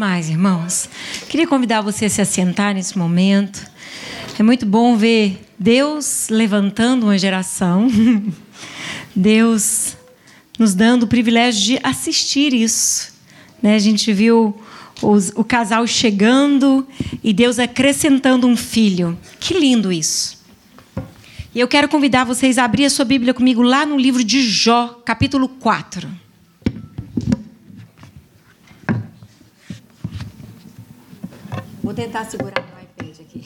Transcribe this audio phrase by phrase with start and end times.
[0.00, 0.88] Mais, irmãos,
[1.28, 3.70] queria convidar você a se assentar nesse momento.
[4.38, 7.86] É muito bom ver Deus levantando uma geração,
[9.14, 9.98] Deus
[10.58, 13.12] nos dando o privilégio de assistir isso.
[13.62, 13.74] Né?
[13.74, 14.58] A gente viu
[15.02, 16.88] os, o casal chegando
[17.22, 19.18] e Deus acrescentando um filho.
[19.38, 20.42] Que lindo isso.
[21.54, 24.40] E eu quero convidar vocês a abrir a sua Bíblia comigo lá no livro de
[24.40, 26.29] Jó, capítulo 4.
[31.82, 33.44] Vou tentar segurar o iPad aqui.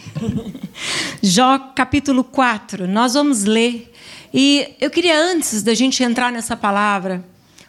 [1.23, 2.89] Jó, capítulo 4.
[2.89, 3.93] Nós vamos ler.
[4.33, 7.25] E eu queria, antes da gente entrar nessa palavra,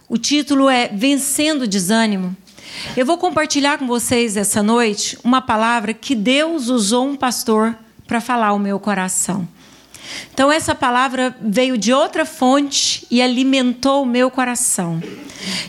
[0.10, 2.36] o título é Vencendo o Desânimo.
[2.98, 7.78] Eu vou compartilhar com vocês essa noite uma palavra que Deus usou um pastor
[8.08, 9.48] para falar ao meu coração.
[10.34, 15.02] Então, essa palavra veio de outra fonte e alimentou o meu coração.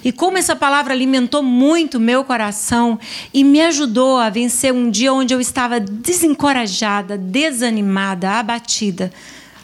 [0.04, 2.98] E como essa palavra alimentou muito o meu coração
[3.32, 9.12] e me ajudou a vencer um dia onde eu estava desencorajada, desanimada, abatida,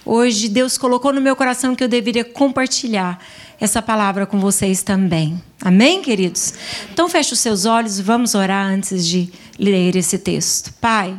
[0.04, 3.18] hoje Deus colocou no meu coração que eu deveria compartilhar
[3.60, 5.40] essa palavra com vocês também.
[5.60, 6.52] Amém, queridos?
[6.92, 10.72] Então, feche os seus olhos e vamos orar antes de ler esse texto.
[10.80, 11.16] Pai.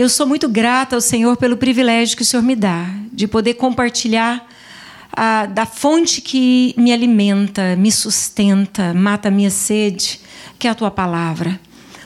[0.00, 3.52] Eu sou muito grata ao Senhor pelo privilégio que o Senhor me dá de poder
[3.52, 4.48] compartilhar
[5.12, 10.18] a, da fonte que me alimenta, me sustenta, mata a minha sede,
[10.58, 11.60] que é a tua palavra.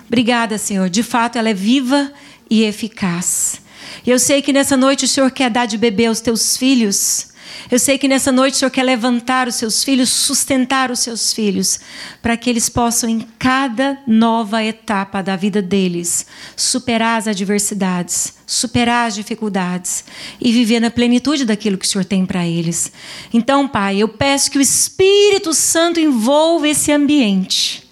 [0.08, 0.90] Obrigada, Senhor.
[0.90, 2.12] De fato, ela é viva
[2.50, 3.60] e eficaz.
[4.04, 7.28] Eu sei que nessa noite o Senhor quer dar de beber aos teus filhos
[7.70, 11.32] eu sei que nessa noite o Senhor quer levantar os seus filhos, sustentar os seus
[11.32, 11.80] filhos,
[12.20, 19.08] para que eles possam, em cada nova etapa da vida deles, superar as adversidades, superar
[19.08, 20.04] as dificuldades
[20.40, 22.92] e viver na plenitude daquilo que o Senhor tem para eles.
[23.32, 27.88] Então, Pai, eu peço que o Espírito Santo envolva esse ambiente.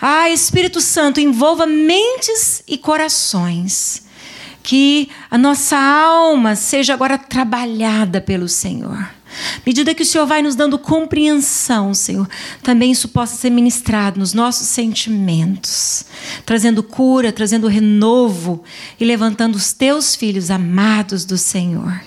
[0.00, 4.03] Ah, Espírito Santo, envolva mentes e corações
[4.64, 8.96] que a nossa alma seja agora trabalhada pelo Senhor.
[8.96, 12.26] À medida que o Senhor vai nos dando compreensão, Senhor,
[12.62, 16.06] também isso possa ser ministrado nos nossos sentimentos,
[16.46, 18.64] trazendo cura, trazendo renovo
[18.98, 22.00] e levantando os teus filhos amados do Senhor.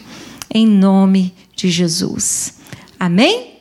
[0.50, 2.56] Em nome de Jesus.
[3.00, 3.58] Amém?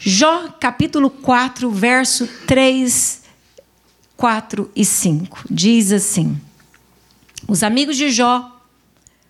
[0.00, 3.20] Jó capítulo 4, verso 3,
[4.16, 5.44] 4 e 5.
[5.50, 6.40] Diz assim:
[7.48, 8.52] os amigos de Jó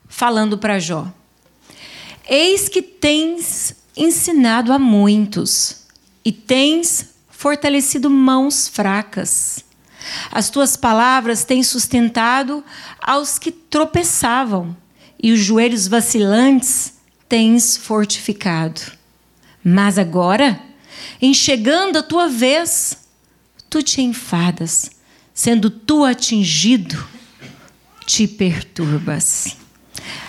[0.09, 1.06] falando para Jó:
[2.28, 5.87] Eis que tens ensinado a muitos
[6.25, 9.65] e tens fortalecido mãos fracas.
[10.31, 12.65] As tuas palavras têm sustentado
[13.00, 14.77] aos que tropeçavam,
[15.21, 16.94] e os joelhos vacilantes
[17.28, 18.81] tens fortificado.
[19.65, 20.60] Mas agora,
[21.21, 22.97] em chegando a tua vez,
[23.69, 24.93] tu te enfadas,
[25.34, 27.16] sendo tu atingido
[28.06, 29.56] te perturbas.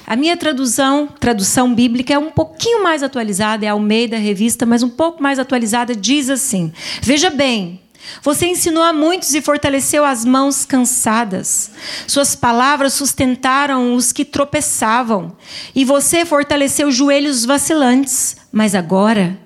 [0.05, 4.89] A minha tradução, tradução bíblica é um pouquinho mais atualizada, é Almeida Revista, mas um
[4.89, 7.81] pouco mais atualizada, diz assim: Veja bem,
[8.23, 11.71] você ensinou a muitos e fortaleceu as mãos cansadas.
[12.07, 15.35] Suas palavras sustentaram os que tropeçavam,
[15.75, 18.37] e você fortaleceu os joelhos vacilantes.
[18.51, 19.37] Mas agora,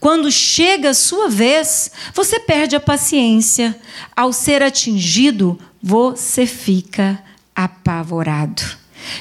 [0.00, 3.78] quando chega a sua vez, você perde a paciência.
[4.14, 7.22] Ao ser atingido, você fica
[7.58, 8.62] apavorado.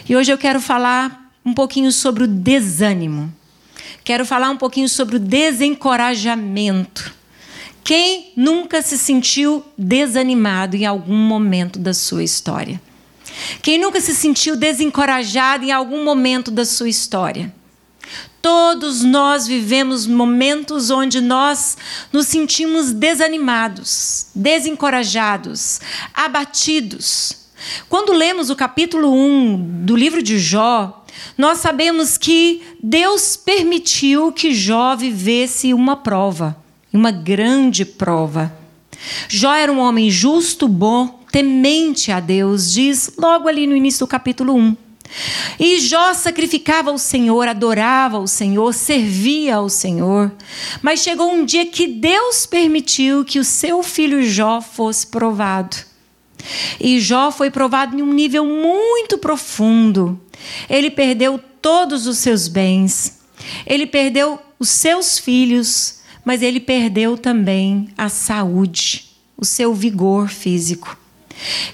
[0.08, 3.34] E hoje eu quero falar um pouquinho sobre o desânimo.
[4.03, 7.12] Quero falar um pouquinho sobre o desencorajamento.
[7.84, 12.80] Quem nunca se sentiu desanimado em algum momento da sua história?
[13.64, 17.52] Quem nunca se sentiu desencorajado em algum momento da sua história?
[18.40, 21.76] Todos nós vivemos momentos onde nós
[22.14, 25.81] nos sentimos desanimados, desencorajados,
[26.14, 27.37] abatidos.
[27.90, 31.06] Quando lemos o capítulo 1 do livro de Jó,
[31.38, 36.57] nós sabemos que Deus permitiu que Jó vivesse uma prova,
[36.94, 38.53] uma grande prova.
[39.28, 44.09] Jó era um homem justo, bom, temente a Deus, diz logo ali no início do
[44.09, 44.78] capítulo 1.
[45.59, 50.32] E Jó sacrificava ao Senhor, adorava ao Senhor, servia ao Senhor.
[50.82, 55.78] Mas chegou um dia que Deus permitiu que o seu filho Jó fosse provado.
[56.79, 60.20] E Jó foi provado em um nível muito profundo.
[60.70, 63.20] Ele perdeu todos os seus bens,
[63.66, 69.05] ele perdeu os seus filhos, mas ele perdeu também a saúde,
[69.38, 70.97] o seu vigor físico.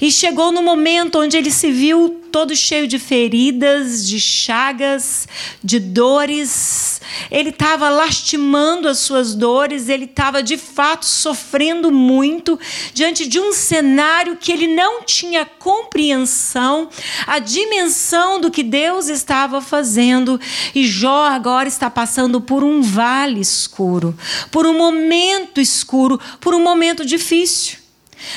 [0.01, 5.27] E chegou no momento onde ele se viu todo cheio de feridas, de chagas,
[5.63, 6.99] de dores.
[7.29, 12.59] Ele estava lastimando as suas dores, ele estava de fato sofrendo muito
[12.91, 16.89] diante de um cenário que ele não tinha compreensão,
[17.27, 20.41] a dimensão do que Deus estava fazendo.
[20.73, 24.17] E Jó agora está passando por um vale escuro,
[24.49, 27.82] por um momento escuro, por um momento difícil.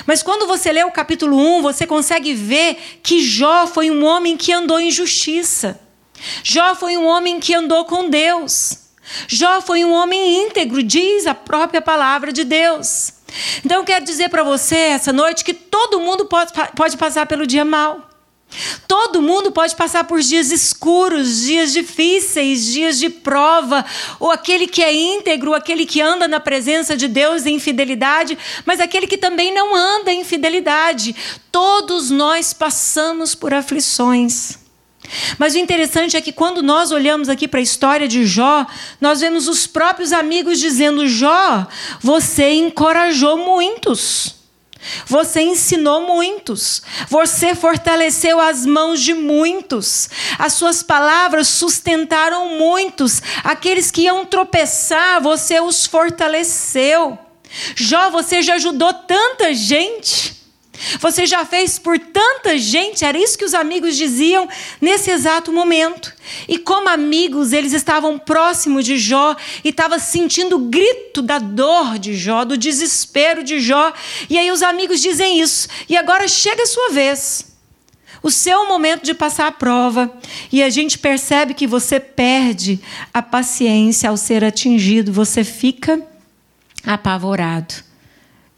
[0.06, 4.36] Mas quando você lê o capítulo 1, você consegue ver que Jó foi um homem
[4.36, 5.80] que andou em justiça.
[6.42, 8.78] Jó foi um homem que andou com Deus.
[9.28, 13.12] Jó foi um homem íntegro, diz a própria palavra de Deus.
[13.64, 17.64] Então quero dizer para você essa noite que todo mundo pode, pode passar pelo dia
[17.64, 18.15] mal.
[18.86, 23.84] Todo mundo pode passar por dias escuros, dias difíceis, dias de prova,
[24.18, 28.80] ou aquele que é íntegro, aquele que anda na presença de Deus em fidelidade, mas
[28.80, 31.14] aquele que também não anda em fidelidade.
[31.50, 34.58] Todos nós passamos por aflições.
[35.38, 38.66] Mas o interessante é que quando nós olhamos aqui para a história de Jó,
[39.00, 41.66] nós vemos os próprios amigos dizendo: Jó,
[42.00, 44.35] você encorajou muitos.
[45.06, 53.90] Você ensinou muitos, você fortaleceu as mãos de muitos, as suas palavras sustentaram muitos, aqueles
[53.90, 57.18] que iam tropeçar, você os fortaleceu.
[57.74, 60.35] Jó, você já ajudou tanta gente.
[61.00, 64.48] Você já fez por tanta gente, era isso que os amigos diziam
[64.80, 66.12] nesse exato momento.
[66.48, 71.98] E como amigos, eles estavam próximos de Jó e estavam sentindo o grito da dor
[71.98, 73.92] de Jó, do desespero de Jó.
[74.28, 75.68] E aí os amigos dizem isso.
[75.88, 77.56] E agora chega a sua vez.
[78.22, 80.12] O seu momento de passar a prova.
[80.50, 82.80] E a gente percebe que você perde
[83.14, 86.02] a paciência ao ser atingido, você fica
[86.84, 87.85] apavorado.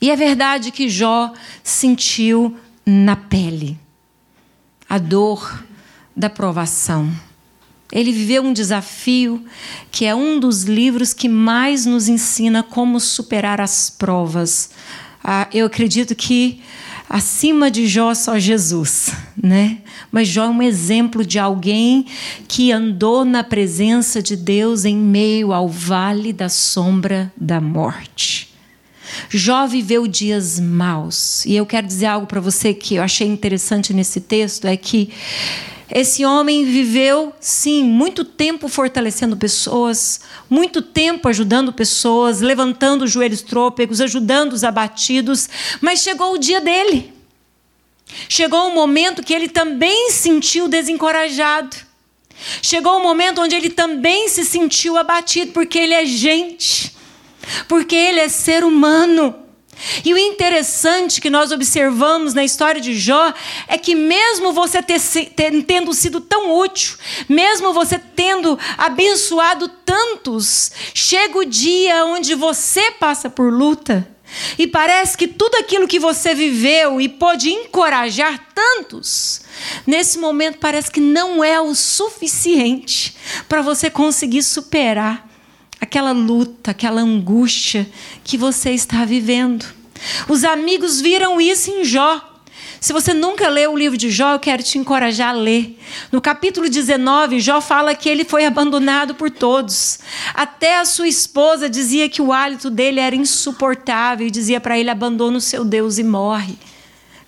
[0.01, 2.57] E é verdade que Jó sentiu
[2.87, 3.79] na pele
[4.89, 5.65] a dor
[6.17, 7.13] da provação.
[7.91, 9.45] Ele viveu um desafio
[9.91, 14.71] que é um dos livros que mais nos ensina como superar as provas.
[15.23, 16.61] Ah, eu acredito que
[17.09, 19.79] acima de Jó só Jesus, né?
[20.13, 22.07] Mas Jó é um exemplo de alguém
[22.47, 28.48] que andou na presença de Deus em meio ao vale da sombra da morte.
[29.31, 31.45] Jó viveu dias maus.
[31.45, 35.11] E eu quero dizer algo para você que eu achei interessante nesse texto: é que
[35.91, 43.41] esse homem viveu, sim, muito tempo fortalecendo pessoas, muito tempo ajudando pessoas, levantando os joelhos
[43.41, 45.49] trôpegos, ajudando os abatidos,
[45.81, 47.15] mas chegou o dia dele.
[48.29, 51.77] Chegou um momento que ele também sentiu desencorajado.
[52.63, 56.98] Chegou um momento onde ele também se sentiu abatido, porque ele é gente
[57.67, 59.35] porque ele é ser humano.
[60.05, 63.33] E o interessante que nós observamos na história de Jó
[63.69, 65.01] é que, mesmo você ter,
[65.37, 66.97] ter, tendo sido tão útil,
[67.29, 74.09] mesmo você tendo abençoado tantos, chega o dia onde você passa por luta.
[74.59, 79.41] E parece que tudo aquilo que você viveu e pôde encorajar tantos,
[79.87, 83.17] nesse momento parece que não é o suficiente
[83.49, 85.28] para você conseguir superar
[85.81, 87.89] aquela luta, aquela angústia
[88.25, 89.65] que você está vivendo.
[90.29, 92.25] Os amigos viram isso em Jó.
[92.81, 95.77] Se você nunca leu o livro de Jó, eu quero te encorajar a ler.
[96.13, 99.99] No capítulo 19, Jó fala que ele foi abandonado por todos.
[100.33, 104.91] Até a sua esposa dizia que o hálito dele era insuportável e dizia para ele:
[104.91, 106.57] abandona o seu Deus e morre.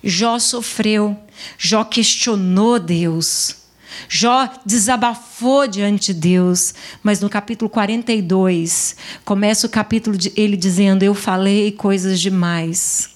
[0.01, 1.17] Jó sofreu,
[1.57, 3.60] Jó questionou Deus.
[4.07, 11.03] Jó desabafou diante de Deus, mas no capítulo 42, começa o capítulo de ele dizendo:
[11.03, 13.09] Eu falei coisas demais,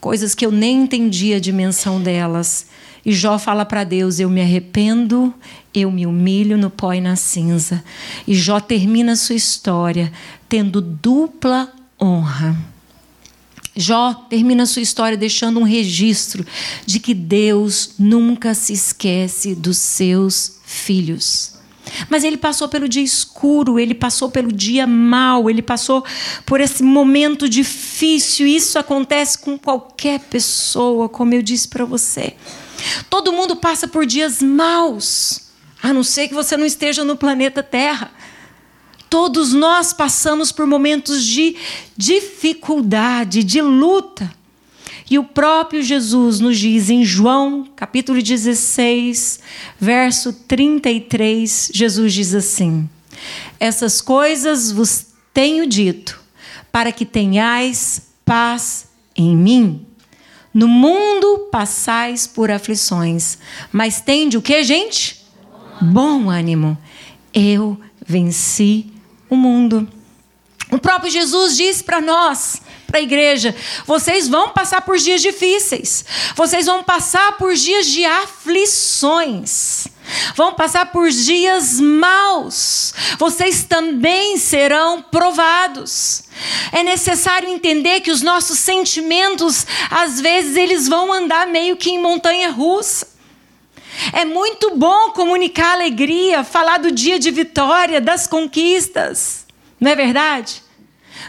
[0.00, 2.66] coisas que eu nem entendia a dimensão delas.
[3.04, 5.32] E Jó fala para Deus: Eu me arrependo,
[5.72, 7.84] eu me humilho no pó e na cinza.
[8.26, 10.12] E Jó termina sua história
[10.48, 12.56] tendo dupla honra.
[13.76, 16.44] Jó termina sua história deixando um registro
[16.86, 21.56] de que Deus nunca se esquece dos seus filhos.
[22.08, 26.04] Mas ele passou pelo dia escuro, ele passou pelo dia mau, ele passou
[26.44, 28.46] por esse momento difícil.
[28.46, 32.34] Isso acontece com qualquer pessoa, como eu disse para você.
[33.08, 35.42] Todo mundo passa por dias maus,
[35.82, 38.10] a não ser que você não esteja no planeta Terra.
[39.08, 41.56] Todos nós passamos por momentos de
[41.96, 44.32] dificuldade, de luta.
[45.08, 49.38] E o próprio Jesus nos diz em João, capítulo 16,
[49.78, 52.90] verso 33, Jesus diz assim:
[53.60, 56.20] Essas coisas vos tenho dito,
[56.72, 59.86] para que tenhais paz em mim.
[60.52, 63.38] No mundo passais por aflições,
[63.70, 65.24] mas tende o que, gente?
[65.80, 66.76] Bom ânimo.
[67.32, 68.95] Eu venci
[69.28, 69.88] o mundo.
[70.70, 73.54] O próprio Jesus diz para nós, para a igreja:
[73.86, 76.04] vocês vão passar por dias difíceis,
[76.34, 79.86] vocês vão passar por dias de aflições,
[80.34, 86.24] vão passar por dias maus, vocês também serão provados.
[86.72, 92.02] É necessário entender que os nossos sentimentos, às vezes, eles vão andar meio que em
[92.02, 93.15] montanha russa.
[94.12, 99.46] É muito bom comunicar alegria, falar do dia de vitória, das conquistas.
[99.80, 100.62] Não é verdade?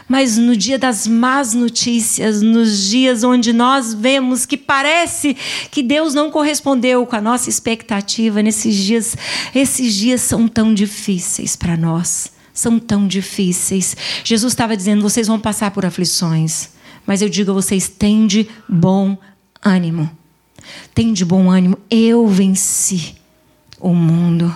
[0.08, 5.36] Mas no dia das más notícias, nos dias onde nós vemos que parece
[5.70, 9.16] que Deus não correspondeu com a nossa expectativa, nesses dias,
[9.54, 12.32] esses dias são tão difíceis para nós.
[12.52, 13.96] São tão difíceis.
[14.24, 16.70] Jesus estava dizendo: vocês vão passar por aflições,
[17.06, 19.16] mas eu digo a vocês: tende bom
[19.62, 20.10] ânimo.
[20.94, 23.16] Tem de bom ânimo, eu venci
[23.80, 24.54] o mundo.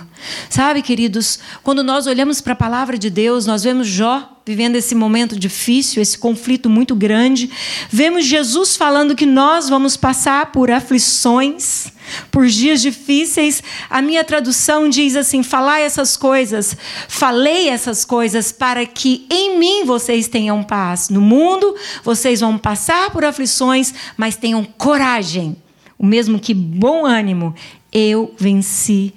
[0.48, 4.94] Sabe, queridos, quando nós olhamos para a palavra de Deus, nós vemos Jó vivendo esse
[4.94, 7.48] momento difícil, esse conflito muito grande.
[7.88, 11.92] Vemos Jesus falando que nós vamos passar por aflições,
[12.30, 13.62] por dias difíceis.
[13.88, 16.76] A minha tradução diz assim: falai essas coisas,
[17.08, 21.08] falei essas coisas para que em mim vocês tenham paz.
[21.08, 25.56] No mundo vocês vão passar por aflições, mas tenham coragem
[26.02, 27.54] o mesmo que bom ânimo,
[27.92, 29.14] eu venci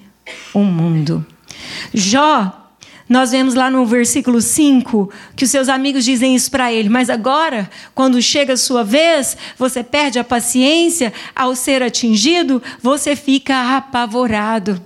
[0.54, 1.26] o mundo.
[1.92, 2.66] Jó,
[3.10, 7.10] nós vemos lá no versículo 5 que os seus amigos dizem isso para ele, mas
[7.10, 13.76] agora, quando chega a sua vez, você perde a paciência, ao ser atingido, você fica
[13.78, 14.80] apavorado.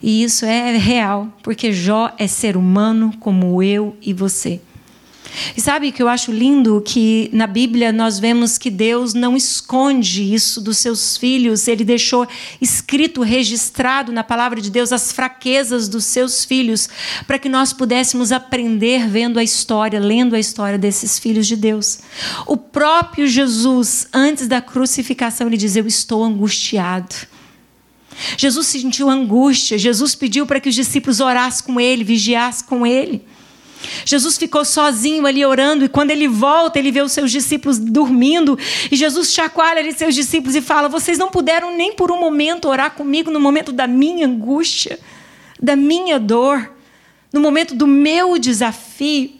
[0.00, 4.60] E isso é real, porque Jó é ser humano como eu e você.
[5.56, 10.34] E sabe que eu acho lindo que na Bíblia nós vemos que Deus não esconde
[10.34, 12.26] isso dos seus filhos, ele deixou
[12.60, 16.88] escrito, registrado na palavra de Deus as fraquezas dos seus filhos,
[17.26, 22.00] para que nós pudéssemos aprender vendo a história, lendo a história desses filhos de Deus.
[22.46, 27.14] O próprio Jesus, antes da crucificação, ele diz: Eu estou angustiado.
[28.36, 33.24] Jesus sentiu angústia, Jesus pediu para que os discípulos orassem com ele, vigiassem com ele.
[34.04, 38.58] Jesus ficou sozinho ali orando e quando ele volta, ele vê os seus discípulos dormindo
[38.90, 42.68] e Jesus chacoalha ali seus discípulos e fala: "Vocês não puderam nem por um momento
[42.68, 44.98] orar comigo no momento da minha angústia,
[45.60, 46.72] da minha dor,
[47.32, 49.38] no momento do meu desafio".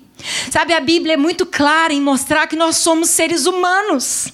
[0.50, 4.32] Sabe, a Bíblia é muito clara em mostrar que nós somos seres humanos.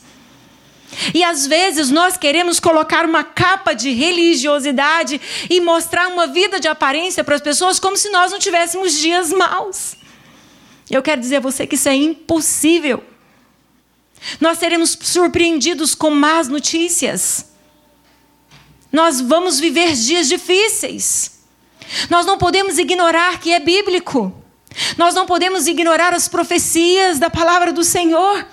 [1.12, 5.20] E às vezes nós queremos colocar uma capa de religiosidade
[5.50, 9.32] e mostrar uma vida de aparência para as pessoas como se nós não tivéssemos dias
[9.32, 9.96] maus.
[10.90, 13.02] Eu quero dizer a você que isso é impossível.
[14.40, 17.52] Nós seremos surpreendidos com más notícias.
[18.92, 21.40] Nós vamos viver dias difíceis.
[22.08, 24.32] Nós não podemos ignorar que é bíblico.
[24.96, 28.46] Nós não podemos ignorar as profecias da palavra do Senhor.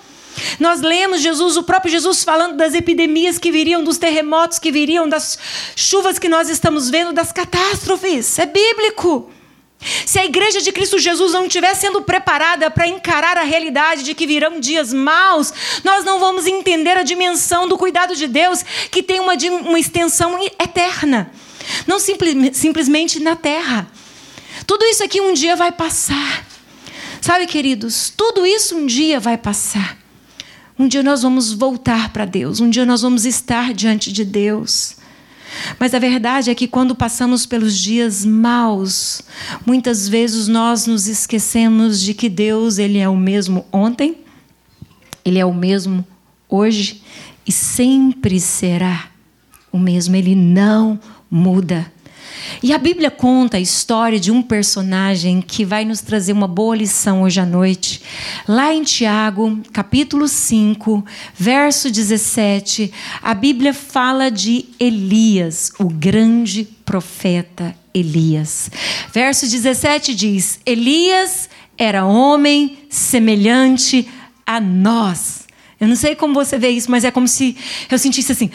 [0.58, 5.08] Nós lemos Jesus, o próprio Jesus falando das epidemias que viriam, dos terremotos que viriam,
[5.08, 5.38] das
[5.76, 8.38] chuvas que nós estamos vendo, das catástrofes.
[8.38, 9.30] É bíblico.
[10.06, 14.14] Se a igreja de Cristo Jesus não estiver sendo preparada para encarar a realidade de
[14.14, 19.02] que virão dias maus, nós não vamos entender a dimensão do cuidado de Deus, que
[19.02, 21.32] tem uma, uma extensão eterna,
[21.86, 23.90] não simple, simplesmente na terra.
[24.66, 26.46] Tudo isso aqui um dia vai passar.
[27.20, 29.96] Sabe, queridos, tudo isso um dia vai passar.
[30.78, 34.96] Um dia nós vamos voltar para Deus, um dia nós vamos estar diante de Deus.
[35.78, 39.20] Mas a verdade é que quando passamos pelos dias maus,
[39.66, 44.18] muitas vezes nós nos esquecemos de que Deus, ele é o mesmo ontem,
[45.24, 46.06] ele é o mesmo
[46.48, 47.02] hoje
[47.46, 49.10] e sempre será
[49.70, 50.98] o mesmo, ele não
[51.30, 51.91] muda.
[52.62, 56.76] E a Bíblia conta a história de um personagem que vai nos trazer uma boa
[56.76, 58.02] lição hoje à noite.
[58.46, 67.74] Lá em Tiago, capítulo 5, verso 17, a Bíblia fala de Elias, o grande profeta
[67.94, 68.70] Elias.
[69.12, 74.08] Verso 17 diz: Elias era homem semelhante
[74.46, 75.42] a nós.
[75.80, 77.56] Eu não sei como você vê isso, mas é como se
[77.90, 78.50] eu sentisse assim: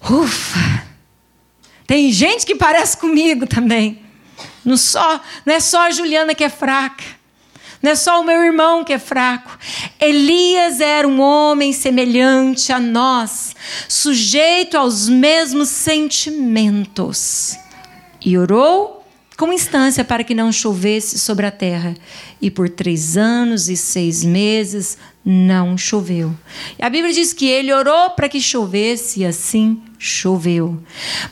[0.00, 0.91] ufa!
[1.86, 4.00] Tem gente que parece comigo também.
[4.64, 7.04] Não, só, não é só a Juliana que é fraca.
[7.82, 9.58] Não é só o meu irmão que é fraco.
[10.00, 13.56] Elias era um homem semelhante a nós,
[13.88, 17.56] sujeito aos mesmos sentimentos.
[18.24, 19.01] E orou
[19.36, 21.94] com instância para que não chovesse sobre a terra.
[22.40, 26.34] E por três anos e seis meses não choveu.
[26.80, 30.82] A Bíblia diz que ele orou para que chovesse e assim choveu.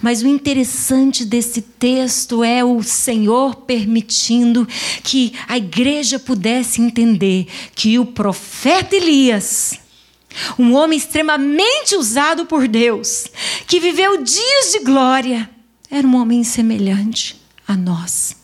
[0.01, 4.67] Mas o interessante desse texto é o Senhor permitindo
[5.03, 9.75] que a igreja pudesse entender que o profeta Elias,
[10.57, 13.27] um homem extremamente usado por Deus,
[13.67, 15.51] que viveu dias de glória,
[15.91, 17.40] era um homem semelhante
[17.71, 18.41] a nós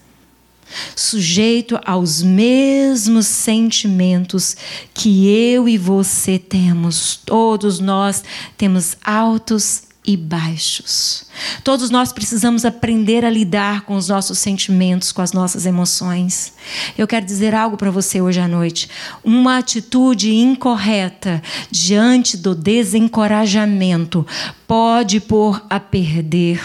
[0.95, 4.57] sujeito aos mesmos sentimentos
[4.93, 7.17] que eu e você temos.
[7.25, 8.25] Todos nós
[8.57, 11.27] temos altos e baixos.
[11.65, 16.53] Todos nós precisamos aprender a lidar com os nossos sentimentos, com as nossas emoções.
[16.97, 18.89] Eu quero dizer algo para você hoje à noite.
[19.25, 24.25] Uma atitude incorreta diante do desencorajamento
[24.67, 26.61] pode pôr a perder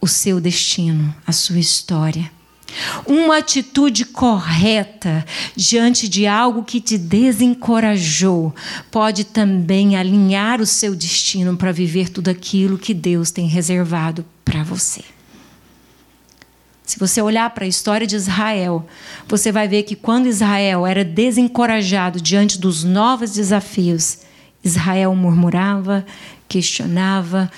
[0.00, 2.30] o seu destino, a sua história.
[3.06, 5.24] Uma atitude correta
[5.56, 8.54] diante de algo que te desencorajou
[8.90, 14.62] pode também alinhar o seu destino para viver tudo aquilo que Deus tem reservado para
[14.62, 15.02] você.
[16.84, 18.84] Se você olhar para a história de Israel,
[19.28, 24.18] você vai ver que quando Israel era desencorajado diante dos novos desafios,
[24.62, 26.04] Israel murmurava,
[26.48, 27.50] questionava,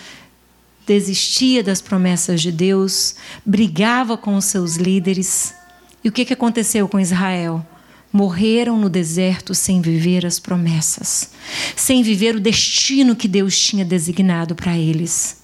[0.87, 5.55] desistia das promessas de Deus, brigava com os seus líderes.
[6.03, 7.65] E o que, aconteceu com Israel?
[8.13, 11.31] Morreram no deserto sem viver as promessas,
[11.75, 15.41] sem viver o destino que Deus tinha designado para eles.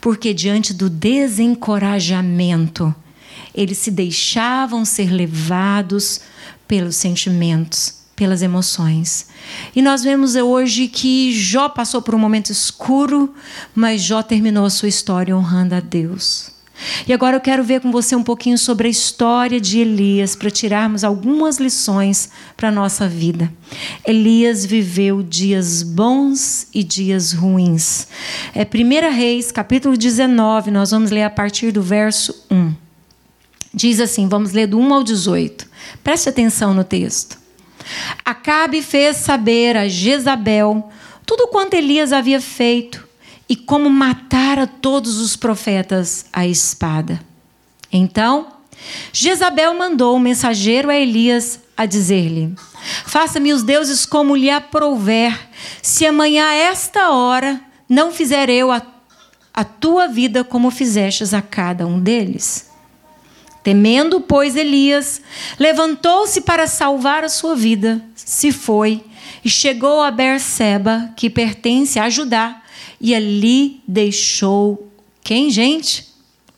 [0.00, 2.94] Porque diante do desencorajamento,
[3.54, 6.20] eles se deixavam ser levados
[6.66, 9.28] pelos sentimentos, pelas emoções.
[9.76, 13.32] E nós vemos hoje que Jó passou por um momento escuro,
[13.72, 16.50] mas Jó terminou a sua história honrando a Deus.
[17.06, 20.50] E agora eu quero ver com você um pouquinho sobre a história de Elias, para
[20.50, 23.52] tirarmos algumas lições para a nossa vida.
[24.04, 28.08] Elias viveu dias bons e dias ruins.
[28.52, 32.72] É 1 Reis, capítulo 19, nós vamos ler a partir do verso 1.
[33.72, 35.68] Diz assim, vamos ler do 1 ao 18.
[36.02, 37.37] Preste atenção no texto.
[38.24, 40.90] Acabe fez saber a Jezabel
[41.24, 43.06] tudo quanto Elias havia feito
[43.48, 47.20] e como matara todos os profetas à espada.
[47.92, 48.46] Então,
[49.12, 52.54] Jezabel mandou um mensageiro a Elias a dizer-lhe:
[53.04, 55.38] Faça-me os deuses como lhe aprouver,
[55.82, 58.82] se amanhã a esta hora não fizer eu a,
[59.52, 62.70] a tua vida como fizestes a cada um deles.
[63.68, 65.20] Temendo, pois, Elias,
[65.58, 69.04] levantou-se para salvar a sua vida, se foi
[69.44, 72.62] e chegou a Berseba, que pertence a Judá,
[72.98, 74.90] e ali deixou
[75.22, 76.08] quem, gente?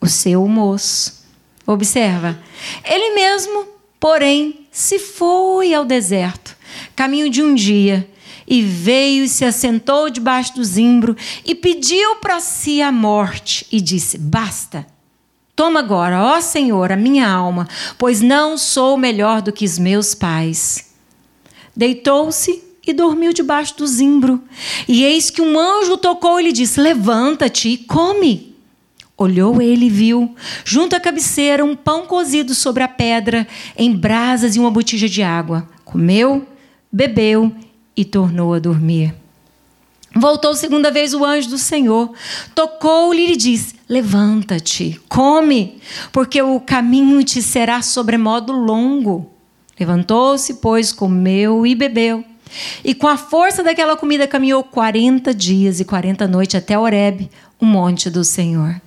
[0.01, 1.25] O seu moço.
[1.67, 2.41] Observa.
[2.85, 3.67] Ele mesmo,
[3.99, 6.57] porém, se foi ao deserto,
[6.95, 8.09] caminho de um dia,
[8.47, 13.81] e veio e se assentou debaixo do zimbro e pediu para si a morte e
[13.81, 14.87] disse: Basta
[15.61, 17.69] Toma agora, ó Senhor, a minha alma,
[17.99, 20.95] pois não sou melhor do que os meus pais.
[21.77, 24.43] Deitou-se e dormiu debaixo do zimbro.
[24.89, 28.57] E eis que um anjo tocou e lhe disse: Levanta-te e come.
[29.19, 33.47] Olhou ele e viu, junto à cabeceira, um pão cozido sobre a pedra,
[33.77, 35.69] em brasas e uma botija de água.
[35.85, 36.49] Comeu,
[36.91, 37.55] bebeu
[37.95, 39.20] e tornou a dormir.
[40.15, 42.13] Voltou segunda vez o anjo do Senhor,
[42.55, 49.31] tocou-lhe e disse: Levanta-te, come, porque o caminho te será sobremodo longo.
[49.79, 52.25] Levantou-se, pois, comeu e bebeu.
[52.85, 57.65] E com a força daquela comida caminhou quarenta dias e quarenta noites até Horebe, o
[57.65, 58.81] monte do Senhor.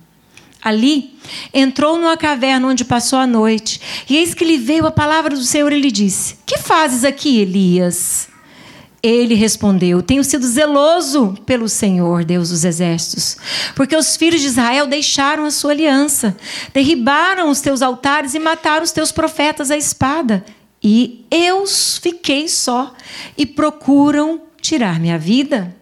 [0.62, 1.18] Ali
[1.52, 5.42] entrou numa caverna onde passou a noite, e eis que lhe veio a palavra do
[5.42, 8.28] Senhor e lhe disse: Que fazes aqui, Elias?
[9.04, 13.36] Ele respondeu: Tenho sido zeloso pelo Senhor, Deus dos exércitos,
[13.76, 16.34] porque os filhos de Israel deixaram a sua aliança,
[16.72, 20.42] derribaram os teus altares e mataram os teus profetas à espada.
[20.82, 22.94] E eu fiquei só
[23.36, 25.76] e procuram tirar minha vida.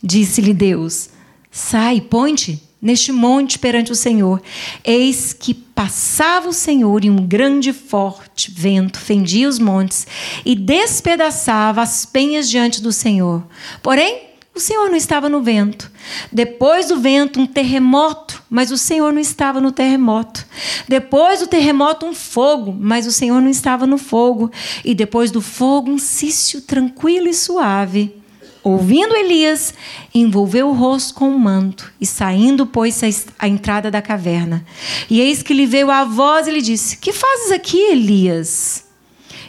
[0.00, 1.08] Disse-lhe Deus:
[1.50, 4.42] Sai, ponte neste monte perante o Senhor.
[4.84, 10.06] Eis que passava o Senhor e um grande forte vento fendia os montes
[10.44, 13.46] e despedaçava as penhas diante do Senhor.
[13.80, 15.90] Porém, o Senhor não estava no vento.
[16.30, 20.46] Depois do vento, um terremoto, mas o Senhor não estava no terremoto.
[20.86, 24.50] Depois do terremoto, um fogo, mas o Senhor não estava no fogo.
[24.84, 28.21] E depois do fogo, um cício tranquilo e suave.
[28.64, 29.74] Ouvindo Elias,
[30.14, 34.64] envolveu o rosto com um manto e saindo, pôs-se à entrada da caverna.
[35.10, 38.84] E eis que lhe veio a voz e lhe disse: Que fazes aqui, Elias?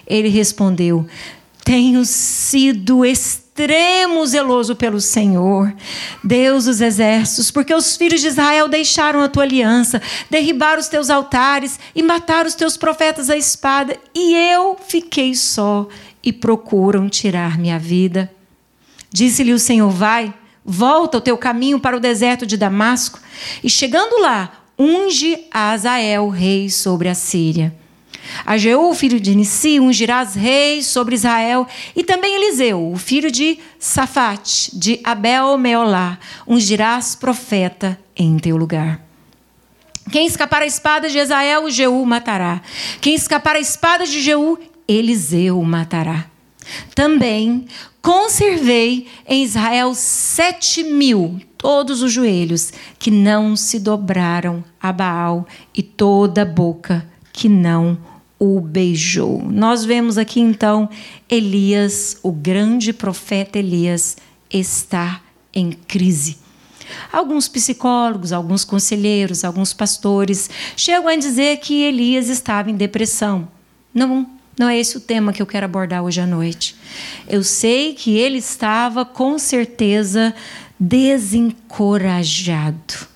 [0.07, 1.05] Ele respondeu:
[1.63, 5.71] Tenho sido extremo zeloso pelo Senhor,
[6.23, 11.11] Deus dos exércitos, porque os filhos de Israel deixaram a tua aliança, derribaram os teus
[11.11, 15.87] altares e mataram os teus profetas à espada, e eu fiquei só
[16.23, 18.31] e procuram tirar minha vida.
[19.13, 20.33] Disse-lhe o Senhor: Vai,
[20.65, 23.19] volta o teu caminho para o deserto de Damasco,
[23.63, 27.73] e chegando lá, unge a Azael, rei sobre a Síria.
[28.43, 33.59] A Jeú, filho de Nissi, ungirás reis sobre Israel, e também Eliseu, o filho de
[33.77, 38.99] Safate, de Abel Meolá, ungirás profeta em teu lugar.
[40.11, 42.61] Quem escapar a espada de Israel, Jeú matará.
[42.99, 46.32] Quem escapar a espada de Jeú, Eliseu matará.
[46.95, 47.65] Também
[48.01, 55.81] conservei em Israel sete mil, todos os joelhos, que não se dobraram a Baal, e
[55.81, 57.97] toda a boca que não
[58.37, 59.41] o beijou.
[59.41, 60.89] Nós vemos aqui então
[61.29, 64.17] Elias, o grande profeta Elias,
[64.49, 65.21] está
[65.53, 66.37] em crise.
[67.11, 73.47] Alguns psicólogos, alguns conselheiros, alguns pastores chegam a dizer que Elias estava em depressão.
[73.93, 76.75] Não não é esse o tema que eu quero abordar hoje à noite.
[77.27, 80.33] Eu sei que ele estava com certeza
[80.79, 83.11] desencorajado.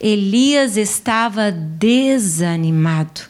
[0.00, 3.20] Elias estava desanimado.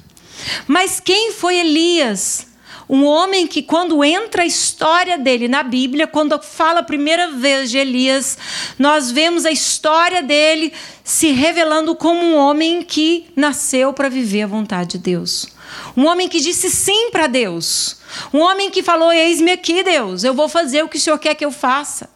[0.66, 2.46] Mas quem foi Elias?
[2.88, 7.68] Um homem que, quando entra a história dele na Bíblia, quando fala a primeira vez
[7.68, 8.38] de Elias,
[8.78, 10.72] nós vemos a história dele
[11.02, 15.48] se revelando como um homem que nasceu para viver a vontade de Deus.
[15.96, 17.98] Um homem que disse sim para Deus.
[18.32, 21.34] Um homem que falou: Eis-me aqui, Deus, eu vou fazer o que o Senhor quer
[21.34, 22.10] que eu faça.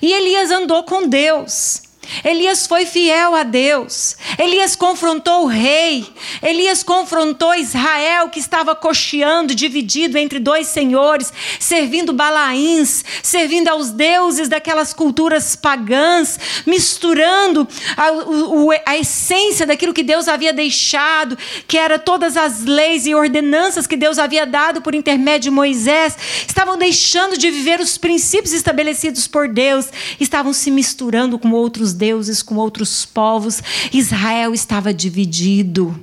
[0.00, 1.82] E Elias andou com Deus.
[2.24, 4.16] Elias foi fiel a Deus.
[4.38, 6.06] Elias confrontou o rei.
[6.42, 14.48] Elias confrontou Israel, que estava cocheando, dividido entre dois senhores, servindo balaíns, servindo aos deuses
[14.48, 22.36] daquelas culturas pagãs, misturando a, a essência daquilo que Deus havia deixado, que era todas
[22.36, 26.16] as leis e ordenanças que Deus havia dado por intermédio de Moisés.
[26.46, 29.86] Estavam deixando de viver os princípios estabelecidos por Deus,
[30.18, 33.62] estavam se misturando com outros deuses com outros povos.
[33.92, 36.02] Israel estava dividido,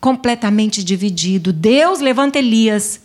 [0.00, 1.52] completamente dividido.
[1.52, 3.00] Deus levanta Elias.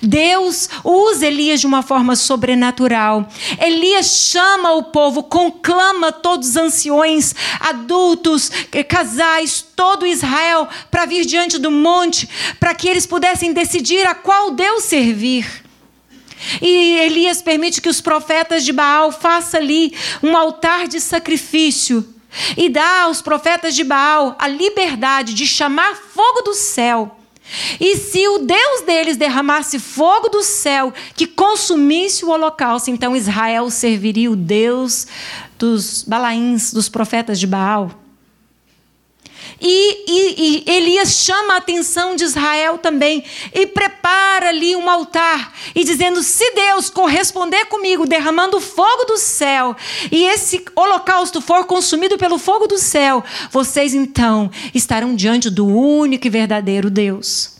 [0.00, 3.28] Deus usa Elias de uma forma sobrenatural.
[3.60, 8.50] Elias chama o povo, conclama todos os anciões, adultos,
[8.88, 12.28] casais, todo Israel para vir diante do monte,
[12.60, 15.61] para que eles pudessem decidir a qual Deus servir.
[16.60, 22.06] E Elias permite que os profetas de Baal façam ali um altar de sacrifício
[22.56, 27.18] e dá aos profetas de Baal a liberdade de chamar fogo do céu.
[27.78, 33.68] E se o Deus deles derramasse fogo do céu que consumisse o holocausto, então Israel
[33.68, 35.06] serviria o Deus
[35.58, 38.01] dos balaíns, dos profetas de Baal.
[39.64, 43.22] E, e, e, Elias chama a atenção de Israel também
[43.54, 49.76] e prepara ali um altar e dizendo: se Deus corresponder comigo, derramando fogo do céu,
[50.10, 53.22] e esse holocausto for consumido pelo fogo do céu,
[53.52, 57.52] vocês então estarão diante do único e verdadeiro Deus.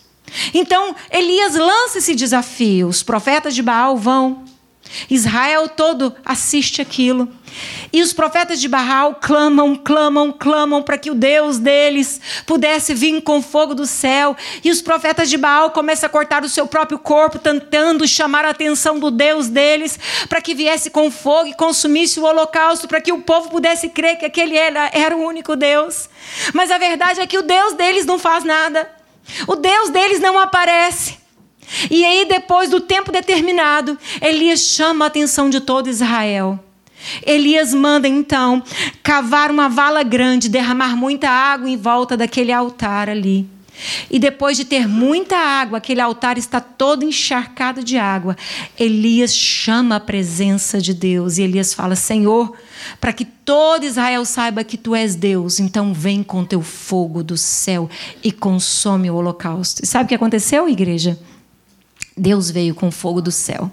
[0.53, 2.89] Então Elias lança esse desafio.
[2.89, 4.43] Os profetas de Baal vão
[5.09, 7.29] Israel todo assiste aquilo.
[7.93, 13.21] E os profetas de Baal clamam, clamam, clamam para que o Deus deles pudesse vir
[13.23, 14.37] com fogo do céu.
[14.65, 18.51] E os profetas de Baal começam a cortar o seu próprio corpo, tentando chamar a
[18.51, 23.13] atenção do Deus deles, para que viesse com fogo e consumisse o holocausto, para que
[23.13, 26.09] o povo pudesse crer que aquele era, era o único Deus.
[26.55, 28.91] Mas a verdade é que o Deus deles não faz nada.
[29.47, 31.22] O Deus deles não aparece.
[31.91, 36.59] E aí, depois do tempo determinado, Elias chama a atenção de todo Israel.
[37.27, 38.63] Elias manda então
[39.03, 43.49] cavar uma vala grande, derramar muita água em volta daquele altar ali.
[44.11, 48.37] E depois de ter muita água, aquele altar está todo encharcado de água.
[48.79, 52.55] Elias chama a presença de Deus e Elias fala: Senhor,
[53.01, 57.37] para que todo Israel saiba que tu és Deus, então vem com teu fogo do
[57.37, 57.89] céu
[58.23, 59.83] e consome o holocausto.
[59.83, 61.19] E sabe o que aconteceu, igreja?
[62.17, 63.71] Deus veio com fogo do céu.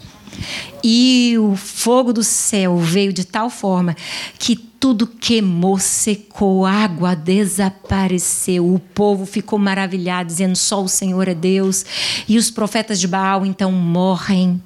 [0.84, 3.95] E o fogo do céu veio de tal forma
[4.38, 8.73] que tudo queimou, secou, água desapareceu.
[8.73, 11.86] O povo ficou maravilhado, dizendo: só o Senhor é Deus.
[12.28, 14.62] E os profetas de Baal então morrem.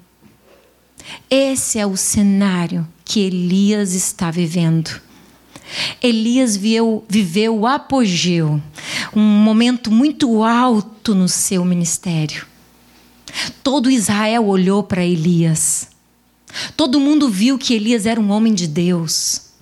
[1.30, 5.02] Esse é o cenário que Elias está vivendo.
[6.02, 8.62] Elias viveu, viveu o apogeu,
[9.16, 12.53] um momento muito alto no seu ministério.
[13.64, 15.88] Todo Israel olhou para Elias.
[16.78, 19.54] Todo mundo viu que Elias era um homem de Deus.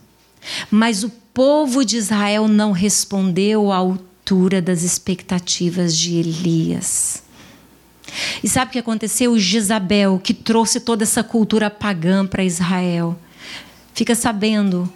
[0.69, 7.23] Mas o povo de Israel não respondeu à altura das expectativas de Elias.
[8.43, 9.37] E sabe o que aconteceu?
[9.39, 13.17] Jezabel, que trouxe toda essa cultura pagã para Israel,
[13.93, 14.91] fica sabendo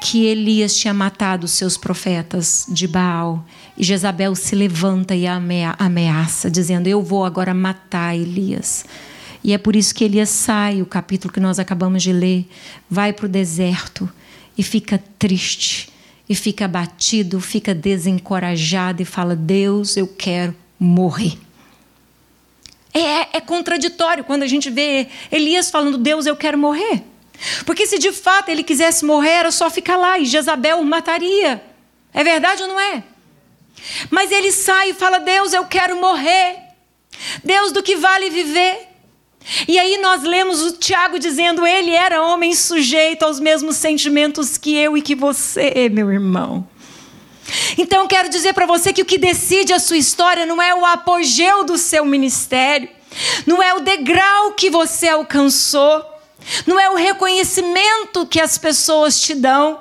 [0.00, 3.44] que Elias tinha matado seus profetas de Baal.
[3.76, 8.84] E Jezabel se levanta e ameaça, dizendo: Eu vou agora matar Elias.
[9.44, 12.48] E é por isso que Elias sai, o capítulo que nós acabamos de ler,
[12.88, 14.08] vai para o deserto
[14.56, 15.88] e fica triste,
[16.28, 21.38] e fica abatido, fica desencorajado e fala: Deus, eu quero morrer.
[22.92, 27.02] É, é contraditório quando a gente vê Elias falando: Deus, eu quero morrer.
[27.64, 31.62] Porque se de fato ele quisesse morrer, era só ficar lá e Jezabel o mataria.
[32.12, 33.02] É verdade ou não é?
[34.10, 36.56] Mas ele sai e fala: Deus, eu quero morrer.
[37.44, 38.88] Deus, do que vale viver?
[39.66, 44.76] E aí nós lemos o Tiago dizendo: ele era homem sujeito aos mesmos sentimentos que
[44.76, 46.68] eu e que você, meu irmão.
[47.76, 50.84] Então quero dizer para você que o que decide a sua história não é o
[50.84, 52.88] apogeu do seu ministério,
[53.46, 56.04] não é o degrau que você alcançou,
[56.66, 59.80] não é o reconhecimento que as pessoas te dão,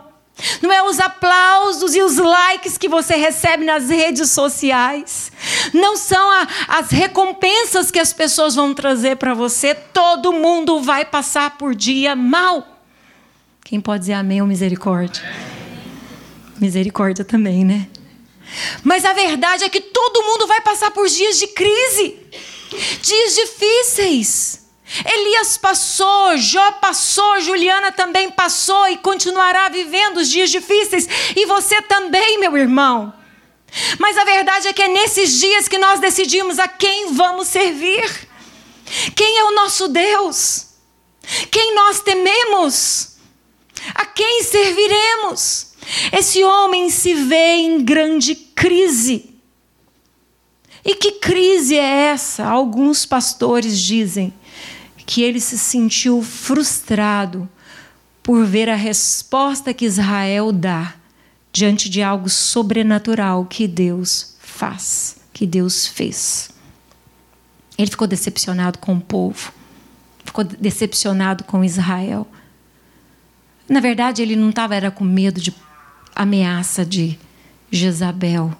[0.61, 5.31] não é os aplausos e os likes que você recebe nas redes sociais,
[5.73, 9.75] não são a, as recompensas que as pessoas vão trazer para você.
[9.75, 12.65] Todo mundo vai passar por dia mal.
[13.65, 15.23] Quem pode dizer amém ou misericórdia?
[16.59, 17.87] Misericórdia também, né?
[18.83, 22.17] Mas a verdade é que todo mundo vai passar por dias de crise,
[23.01, 24.58] dias difíceis.
[25.05, 31.07] Elias passou, Jó passou, Juliana também passou e continuará vivendo os dias difíceis.
[31.35, 33.13] E você também, meu irmão.
[33.99, 38.27] Mas a verdade é que é nesses dias que nós decidimos a quem vamos servir.
[39.15, 40.65] Quem é o nosso Deus?
[41.51, 43.17] Quem nós tememos?
[43.93, 45.67] A quem serviremos?
[46.11, 49.38] Esse homem se vê em grande crise.
[50.83, 52.45] E que crise é essa?
[52.45, 54.33] Alguns pastores dizem
[55.05, 57.49] que ele se sentiu frustrado
[58.21, 60.93] por ver a resposta que Israel dá
[61.51, 66.51] diante de algo sobrenatural que Deus faz, que Deus fez.
[67.77, 69.51] Ele ficou decepcionado com o povo,
[70.23, 72.27] ficou decepcionado com Israel.
[73.67, 75.53] Na verdade, ele não estava era com medo de
[76.15, 77.17] ameaça de
[77.71, 78.53] Jezabel.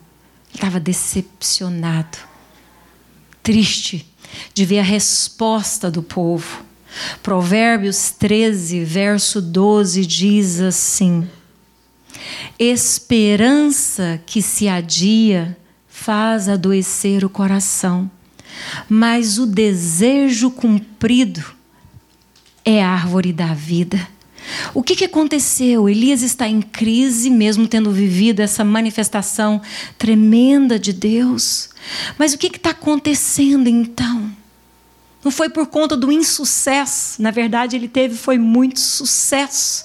[0.54, 2.18] Estava decepcionado,
[3.42, 4.06] triste
[4.54, 6.64] de ver a resposta do povo.
[7.22, 11.28] Provérbios 13, verso 12 diz assim:
[12.58, 15.58] Esperança que se adia
[15.88, 18.10] faz adoecer o coração,
[18.88, 21.44] mas o desejo cumprido
[22.66, 24.08] é árvore da vida.
[24.74, 25.90] O que, que aconteceu?
[25.90, 29.62] Elias está em crise, mesmo tendo vivido essa manifestação
[29.98, 31.70] tremenda de Deus.
[32.18, 34.32] Mas o que está acontecendo então?
[35.24, 39.84] Não foi por conta do insucesso, na verdade, ele teve foi muito sucesso.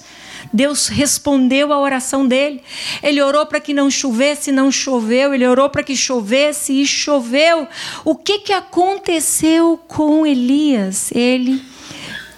[0.53, 2.61] Deus respondeu à oração dele.
[3.03, 5.33] Ele orou para que não chovesse, não choveu.
[5.33, 7.67] Ele orou para que chovesse e choveu.
[8.05, 11.11] O que, que aconteceu com Elias?
[11.11, 11.61] Ele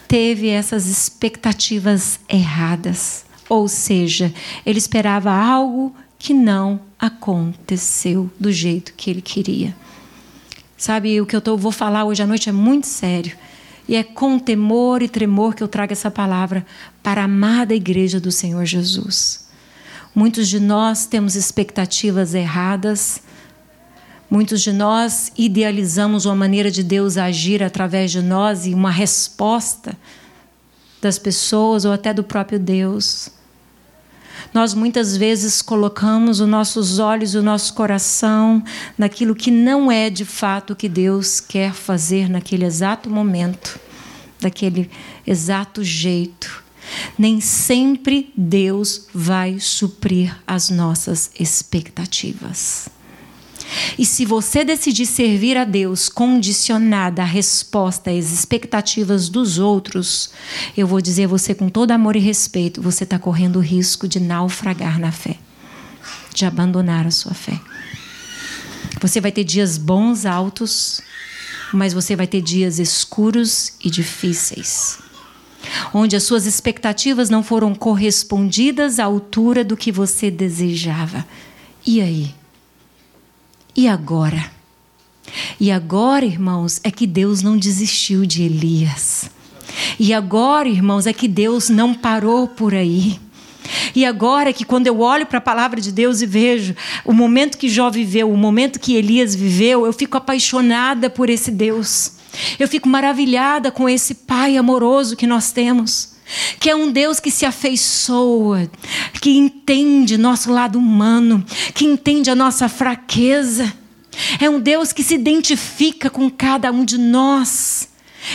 [0.08, 3.26] teve essas expectativas erradas.
[3.50, 4.34] Ou seja,
[4.66, 9.76] ele esperava algo que não aconteceu do jeito que ele queria.
[10.76, 13.36] Sabe, o que eu tô, vou falar hoje à noite é muito sério.
[13.88, 16.66] E é com temor e tremor que eu trago essa palavra
[17.02, 19.48] para a amada igreja do Senhor Jesus.
[20.14, 23.22] Muitos de nós temos expectativas erradas,
[24.30, 29.98] Muitos de nós idealizamos uma maneira de Deus agir através de nós e uma resposta
[31.02, 33.30] das pessoas ou até do próprio Deus.
[34.54, 38.64] Nós muitas vezes colocamos os nossos olhos e o nosso coração
[38.98, 43.80] naquilo que não é de fato o que Deus quer fazer naquele exato momento,
[44.42, 44.90] daquele
[45.26, 46.64] exato jeito.
[47.18, 52.90] Nem sempre Deus vai suprir as nossas expectativas.
[53.98, 60.30] E se você decidir servir a Deus condicionada à resposta às expectativas dos outros,
[60.76, 64.08] eu vou dizer a você com todo amor e respeito: você está correndo o risco
[64.08, 65.38] de naufragar na fé,
[66.34, 67.60] de abandonar a sua fé.
[69.02, 71.02] Você vai ter dias bons, altos,
[71.74, 75.00] mas você vai ter dias escuros e difíceis.
[75.94, 81.26] onde as suas expectativas não foram correspondidas à altura do que você desejava.
[81.86, 82.34] E aí?
[83.78, 84.52] E agora?
[85.60, 89.30] E agora, irmãos, é que Deus não desistiu de Elias.
[90.00, 93.20] E agora, irmãos, é que Deus não parou por aí.
[93.96, 97.56] E agora que quando eu olho para a palavra de Deus e vejo o momento
[97.56, 102.14] que Jó viveu, o momento que Elias viveu, eu fico apaixonada por esse Deus.
[102.58, 106.17] Eu fico maravilhada com esse Pai amoroso que nós temos.
[106.60, 108.70] Que é um Deus que se afeiçoa,
[109.22, 113.74] que entende nosso lado humano, que entende a nossa fraqueza.
[114.40, 117.90] É um Deus que se identifica com cada um de nós.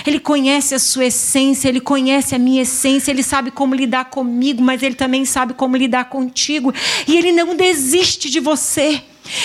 [0.07, 4.63] Ele conhece a sua essência, ele conhece a minha essência, ele sabe como lidar comigo,
[4.63, 6.73] mas ele também sabe como lidar contigo.
[7.07, 9.03] E ele não desiste de você.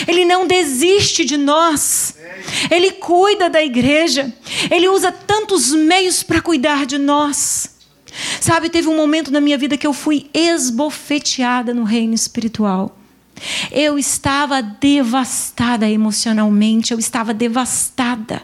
[0.07, 2.15] Ele não desiste de nós.
[2.71, 4.33] Ele cuida da igreja.
[4.71, 7.76] Ele usa tantos meios para cuidar de nós.
[8.41, 12.97] Sabe, teve um momento na minha vida que eu fui esbofeteada no reino espiritual.
[13.71, 18.41] Eu estava devastada emocionalmente, eu estava devastada.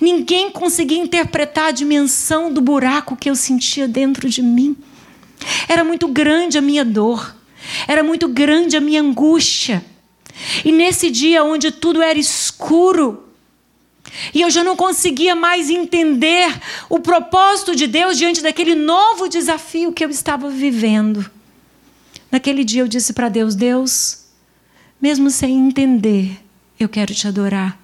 [0.00, 4.76] Ninguém conseguia interpretar a dimensão do buraco que eu sentia dentro de mim.
[5.68, 7.34] Era muito grande a minha dor,
[7.88, 9.84] era muito grande a minha angústia.
[10.64, 13.21] E nesse dia onde tudo era escuro,
[14.34, 16.52] e eu já não conseguia mais entender
[16.88, 21.28] o propósito de Deus diante daquele novo desafio que eu estava vivendo.
[22.30, 24.24] Naquele dia eu disse para Deus: Deus,
[25.00, 26.40] mesmo sem entender,
[26.78, 27.78] eu quero te adorar.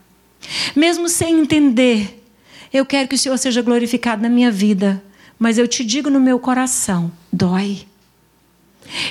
[0.75, 2.25] Mesmo sem entender,
[2.73, 5.03] eu quero que o Senhor seja glorificado na minha vida,
[5.39, 7.87] mas eu te digo no meu coração: dói.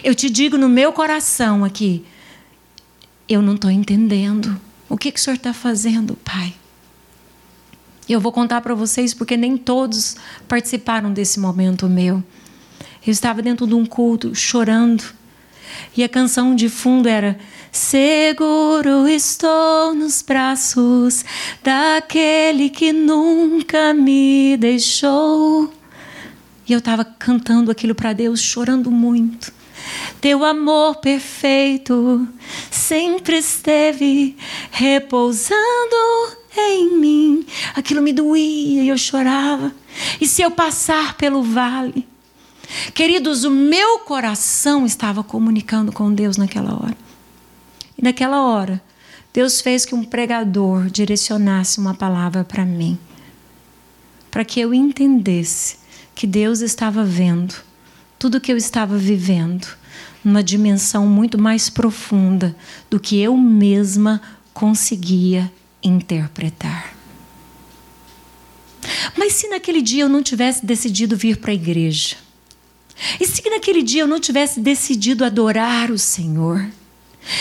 [0.03, 2.03] Eu te digo no meu coração aqui,
[3.29, 4.59] eu não estou entendendo.
[4.89, 6.53] O que, que o Senhor está fazendo, Pai?
[8.09, 10.15] Eu vou contar para vocês porque nem todos
[10.47, 12.23] participaram desse momento meu.
[13.05, 15.03] Eu estava dentro de um culto chorando
[15.95, 17.37] e a canção de fundo era
[17.71, 21.25] Seguro estou nos braços
[21.61, 25.71] daquele que nunca me deixou.
[26.67, 29.51] E eu estava cantando aquilo para Deus, chorando muito.
[30.19, 32.27] Teu amor perfeito
[32.71, 34.35] sempre esteve
[34.71, 35.55] repousando
[36.61, 37.45] em mim.
[37.75, 39.73] Aquilo me doía e eu chorava.
[40.19, 42.07] E se eu passar pelo vale?
[42.93, 46.97] Queridos, o meu coração estava comunicando com Deus naquela hora.
[47.97, 48.81] E naquela hora,
[49.33, 52.97] Deus fez que um pregador direcionasse uma palavra para mim,
[54.29, 55.77] para que eu entendesse
[56.13, 57.55] que Deus estava vendo
[58.19, 59.67] tudo que eu estava vivendo
[60.23, 62.55] numa dimensão muito mais profunda
[62.89, 64.21] do que eu mesma
[64.53, 65.51] conseguia
[65.87, 66.95] interpretar.
[69.17, 72.15] Mas se naquele dia eu não tivesse decidido vir para a igreja,
[73.19, 76.67] e se naquele dia eu não tivesse decidido adorar o Senhor,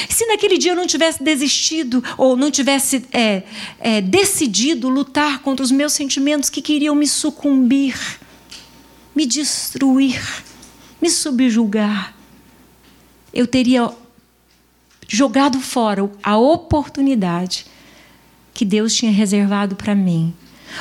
[0.09, 3.45] se naquele dia eu não tivesse desistido ou não tivesse é,
[3.79, 7.97] é, decidido lutar contra os meus sentimentos que queriam me sucumbir,
[9.15, 10.21] me destruir,
[11.01, 12.15] me subjugar,
[13.33, 13.91] eu teria
[15.09, 17.67] jogado fora a oportunidade
[18.57, 20.33] que Deus tinha reservado para mim.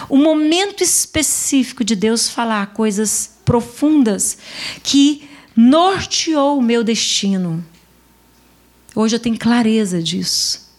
[0.08, 4.38] O momento específico de Deus falar coisas profundas
[4.82, 7.64] que norteou o meu destino.
[8.96, 10.74] Hoje eu tenho clareza disso.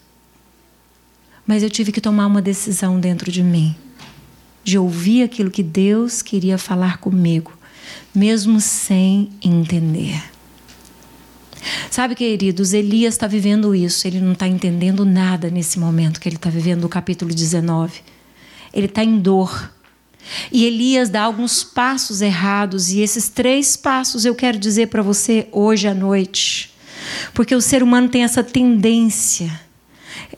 [1.45, 3.75] Mas eu tive que tomar uma decisão dentro de mim,
[4.63, 7.53] de ouvir aquilo que Deus queria falar comigo,
[8.13, 10.19] mesmo sem entender.
[11.89, 16.35] Sabe, queridos, Elias está vivendo isso, ele não está entendendo nada nesse momento que ele
[16.35, 18.01] está vivendo, no capítulo 19.
[18.73, 19.71] Ele está em dor.
[20.51, 25.47] E Elias dá alguns passos errados, e esses três passos eu quero dizer para você
[25.51, 26.73] hoje à noite.
[27.33, 29.66] Porque o ser humano tem essa tendência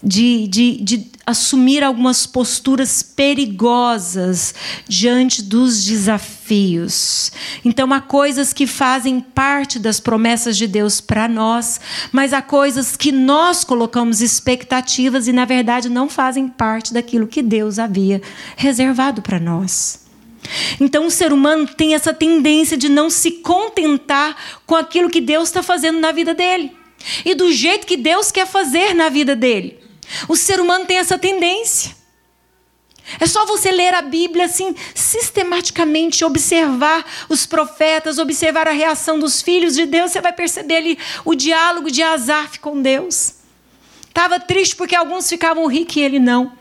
[0.01, 4.55] de, de, de assumir algumas posturas perigosas
[4.87, 7.31] diante dos desafios.
[7.63, 11.79] Então, há coisas que fazem parte das promessas de Deus para nós,
[12.11, 17.41] mas há coisas que nós colocamos expectativas e, na verdade, não fazem parte daquilo que
[17.41, 18.21] Deus havia
[18.55, 20.07] reservado para nós.
[20.79, 24.35] Então, o ser humano tem essa tendência de não se contentar
[24.65, 26.71] com aquilo que Deus está fazendo na vida dele
[27.23, 29.88] e do jeito que Deus quer fazer na vida dele.
[30.27, 31.97] O ser humano tem essa tendência.
[33.19, 39.41] É só você ler a Bíblia assim, sistematicamente, observar os profetas, observar a reação dos
[39.41, 43.35] filhos de Deus, você vai perceber ali o diálogo de Asaf com Deus.
[44.07, 46.51] Estava triste porque alguns ficavam ricos e ele não.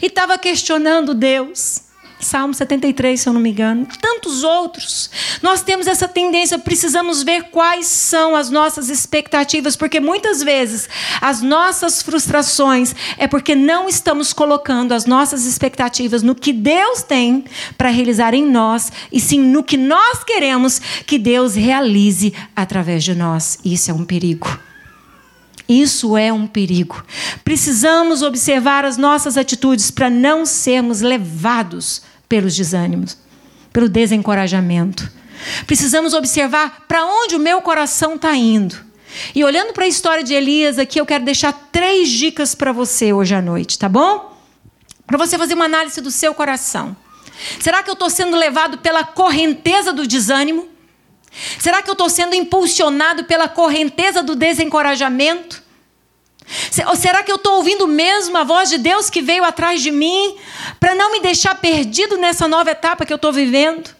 [0.00, 1.89] E estava questionando Deus.
[2.20, 5.10] Salmo 73, se eu não me engano, tantos outros.
[5.42, 10.88] Nós temos essa tendência, precisamos ver quais são as nossas expectativas, porque muitas vezes
[11.20, 17.44] as nossas frustrações é porque não estamos colocando as nossas expectativas no que Deus tem
[17.78, 23.14] para realizar em nós, e sim no que nós queremos que Deus realize através de
[23.14, 23.58] nós.
[23.64, 24.58] Isso é um perigo.
[25.70, 27.00] Isso é um perigo.
[27.44, 33.18] Precisamos observar as nossas atitudes para não sermos levados pelos desânimos,
[33.72, 35.10] pelo desencorajamento.
[35.66, 38.76] Precisamos observar para onde o meu coração está indo.
[39.34, 43.12] E olhando para a história de Elias aqui, eu quero deixar três dicas para você
[43.12, 44.32] hoje à noite, tá bom?
[45.04, 46.96] Para você fazer uma análise do seu coração.
[47.58, 50.68] Será que eu estou sendo levado pela correnteza do desânimo?
[51.58, 55.60] Será que eu estou sendo impulsionado pela correnteza do desencorajamento?
[56.88, 59.90] Ou será que eu estou ouvindo mesmo a voz de Deus que veio atrás de
[59.90, 60.36] mim
[60.78, 63.90] para não me deixar perdido nessa nova etapa que eu estou vivendo?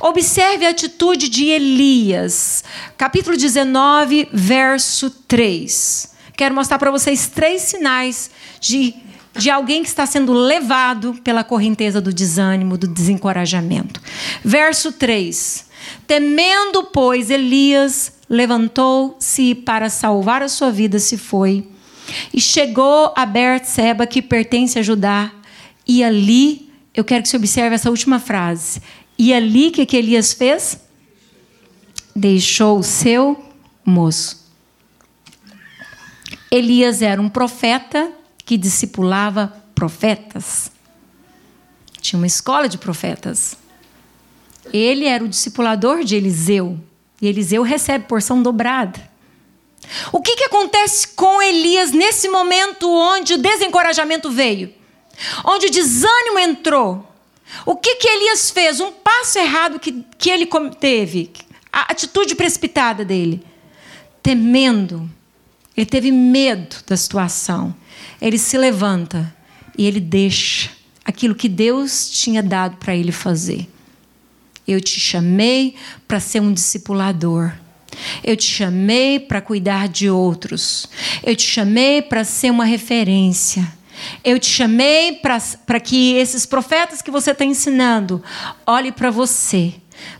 [0.00, 2.64] Observe a atitude de Elias,
[2.96, 6.14] capítulo 19, verso 3.
[6.36, 8.94] Quero mostrar para vocês três sinais de,
[9.34, 14.00] de alguém que está sendo levado pela correnteza do desânimo, do desencorajamento.
[14.44, 15.66] Verso 3:
[16.06, 21.68] Temendo, pois, Elias levantou-se para salvar a sua vida, se foi,
[22.32, 25.32] e chegou a Berseba, que pertence a Judá,
[25.86, 28.80] e ali, eu quero que você observe essa última frase,
[29.18, 30.80] e ali, que, que Elias fez?
[32.14, 33.42] Deixou o seu
[33.84, 34.46] moço.
[36.50, 38.10] Elias era um profeta
[38.44, 40.70] que discipulava profetas.
[42.00, 43.56] Tinha uma escola de profetas.
[44.72, 46.78] Ele era o discipulador de Eliseu.
[47.20, 49.10] E Eliseu recebe porção dobrada.
[50.12, 54.72] O que, que acontece com Elias nesse momento onde o desencorajamento veio?
[55.44, 57.06] Onde o desânimo entrou?
[57.64, 58.80] O que, que Elias fez?
[58.80, 60.48] Um passo errado que, que ele
[60.78, 61.30] teve,
[61.72, 63.42] a atitude precipitada dele.
[64.22, 65.08] Temendo,
[65.76, 67.74] ele teve medo da situação.
[68.20, 69.34] Ele se levanta
[69.78, 70.70] e ele deixa
[71.04, 73.68] aquilo que Deus tinha dado para ele fazer.
[74.66, 75.74] Eu te chamei
[76.08, 77.52] para ser um discipulador.
[78.22, 80.88] Eu te chamei para cuidar de outros.
[81.22, 83.66] Eu te chamei para ser uma referência.
[84.22, 85.20] Eu te chamei
[85.66, 88.22] para que esses profetas que você está ensinando
[88.66, 89.74] olhem para você.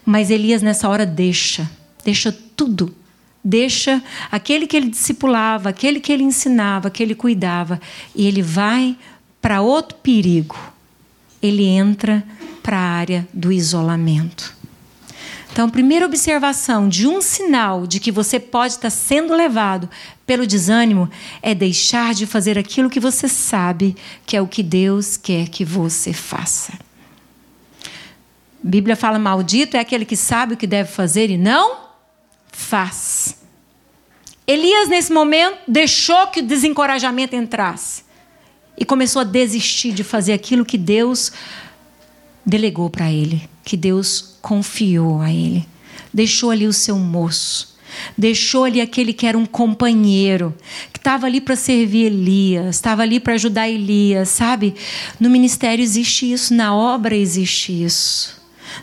[0.04, 1.70] Mas Elias, nessa hora, deixa.
[2.04, 2.94] Deixa tudo.
[3.44, 7.80] Deixa aquele que ele discipulava, aquele que ele ensinava, que ele cuidava.
[8.14, 8.96] E ele vai
[9.40, 10.56] para outro perigo.
[11.42, 12.24] Ele entra
[12.66, 14.52] para a área do isolamento.
[15.52, 19.88] Então, primeira observação de um sinal de que você pode estar sendo levado
[20.26, 21.08] pelo desânimo
[21.40, 23.94] é deixar de fazer aquilo que você sabe
[24.26, 26.72] que é o que Deus quer que você faça.
[26.72, 27.88] A
[28.64, 31.86] Bíblia fala: maldito é aquele que sabe o que deve fazer e não
[32.50, 33.38] faz.
[34.44, 38.04] Elias, nesse momento, deixou que o desencorajamento entrasse
[38.76, 41.32] e começou a desistir de fazer aquilo que Deus
[42.46, 45.66] delegou para ele, que Deus confiou a ele.
[46.14, 47.74] Deixou ali o seu moço.
[48.16, 50.54] Deixou ali aquele que era um companheiro,
[50.92, 54.74] que estava ali para servir Elias, estava ali para ajudar Elias, sabe?
[55.18, 58.36] No ministério existe isso, na obra existe isso.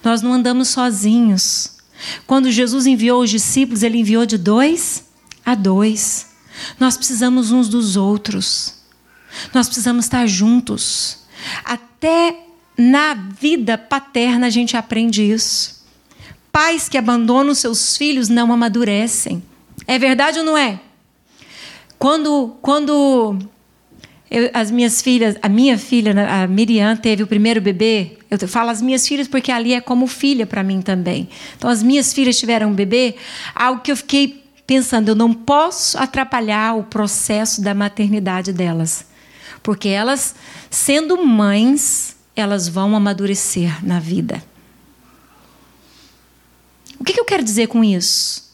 [0.03, 1.77] Nós não andamos sozinhos.
[2.25, 5.05] Quando Jesus enviou os discípulos, ele enviou de dois
[5.45, 6.27] a dois.
[6.79, 8.75] Nós precisamos uns dos outros.
[9.53, 11.19] Nós precisamos estar juntos.
[11.63, 12.42] Até
[12.77, 15.83] na vida paterna a gente aprende isso.
[16.51, 19.43] Pais que abandonam seus filhos não amadurecem.
[19.87, 20.79] É verdade ou não é?
[21.97, 23.37] Quando, quando
[24.29, 28.47] eu, as minhas filhas, a minha filha, né, a Miriam, teve o primeiro bebê, eu
[28.47, 31.29] falo as minhas filhas porque ali é como filha para mim também.
[31.55, 33.15] Então, as minhas filhas tiveram um bebê,
[33.53, 39.05] algo que eu fiquei pensando, eu não posso atrapalhar o processo da maternidade delas.
[39.61, 40.35] Porque elas,
[40.69, 44.43] sendo mães, elas vão amadurecer na vida.
[46.99, 48.53] O que, eu quero dizer com isso?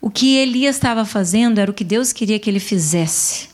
[0.00, 3.48] O que Elias estava fazendo era o que Deus queria que ele fizesse.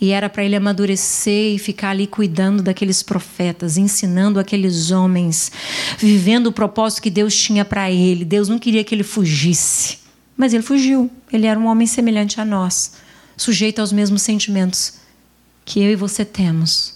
[0.00, 5.52] E era para ele amadurecer e ficar ali cuidando daqueles profetas, ensinando aqueles homens,
[5.98, 8.24] vivendo o propósito que Deus tinha para ele.
[8.24, 9.98] Deus não queria que ele fugisse,
[10.36, 11.10] mas ele fugiu.
[11.32, 12.94] Ele era um homem semelhante a nós,
[13.36, 14.94] sujeito aos mesmos sentimentos
[15.64, 16.95] que eu e você temos.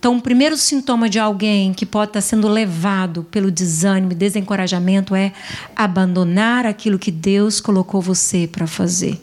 [0.00, 5.14] Então, o primeiro sintoma de alguém que pode estar sendo levado pelo desânimo e desencorajamento
[5.14, 5.30] é
[5.76, 9.22] abandonar aquilo que Deus colocou você para fazer.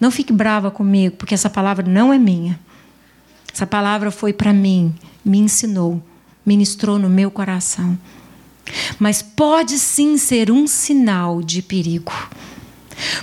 [0.00, 2.58] Não fique brava comigo, porque essa palavra não é minha.
[3.54, 4.92] Essa palavra foi para mim,
[5.24, 6.02] me ensinou,
[6.44, 7.96] ministrou no meu coração.
[8.98, 12.12] Mas pode sim ser um sinal de perigo.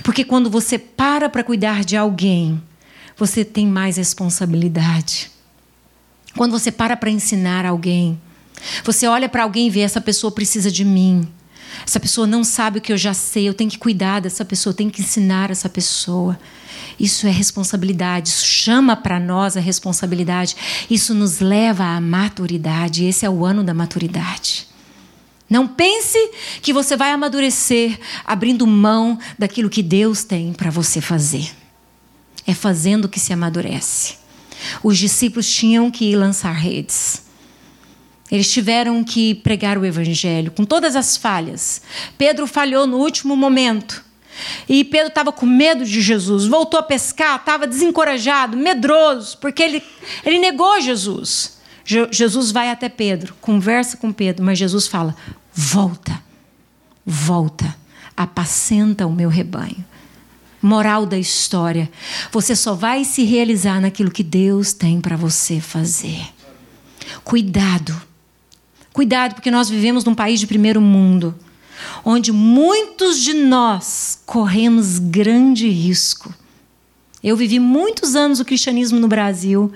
[0.02, 2.62] Porque quando você para para cuidar de alguém,
[3.14, 5.33] você tem mais responsabilidade.
[6.36, 8.20] Quando você para para ensinar alguém,
[8.82, 11.28] você olha para alguém e vê essa pessoa precisa de mim.
[11.86, 14.72] Essa pessoa não sabe o que eu já sei, eu tenho que cuidar dessa pessoa,
[14.72, 16.38] eu tenho que ensinar essa pessoa.
[16.98, 20.56] Isso é responsabilidade, isso chama para nós a responsabilidade,
[20.88, 23.04] isso nos leva à maturidade.
[23.04, 24.68] Esse é o ano da maturidade.
[25.50, 26.18] Não pense
[26.62, 31.50] que você vai amadurecer abrindo mão daquilo que Deus tem para você fazer.
[32.46, 34.23] É fazendo que se amadurece.
[34.82, 37.24] Os discípulos tinham que lançar redes.
[38.30, 41.82] Eles tiveram que pregar o evangelho com todas as falhas.
[42.16, 44.04] Pedro falhou no último momento.
[44.68, 49.82] E Pedro estava com medo de Jesus, voltou a pescar, estava desencorajado, medroso, porque ele,
[50.24, 51.58] ele negou Jesus.
[51.84, 55.14] Je, Jesus vai até Pedro, conversa com Pedro, mas Jesus fala:
[55.52, 56.20] volta,
[57.06, 57.76] volta,
[58.16, 59.84] apacenta o meu rebanho.
[60.64, 61.90] Moral da história:
[62.32, 66.26] você só vai se realizar naquilo que Deus tem para você fazer.
[67.22, 67.94] Cuidado,
[68.92, 71.34] cuidado, porque nós vivemos num país de primeiro mundo
[72.04, 76.34] onde muitos de nós corremos grande risco.
[77.22, 79.72] Eu vivi muitos anos o cristianismo no Brasil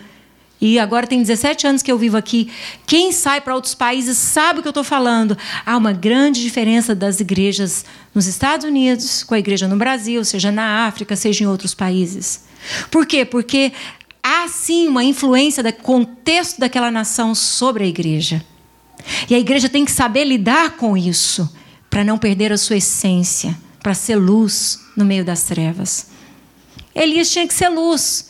[0.60, 2.50] e agora tem 17 anos que eu vivo aqui.
[2.86, 5.38] Quem sai para outros países sabe o que eu estou falando.
[5.64, 10.50] Há uma grande diferença das igrejas nos Estados Unidos com a igreja no Brasil, seja
[10.50, 12.44] na África, seja em outros países.
[12.90, 13.24] Por quê?
[13.24, 13.72] Porque
[14.22, 18.44] há sim uma influência do contexto daquela nação sobre a igreja.
[19.30, 21.48] E a igreja tem que saber lidar com isso
[21.88, 26.08] para não perder a sua essência, para ser luz no meio das trevas.
[26.94, 28.27] Elias tinha que ser luz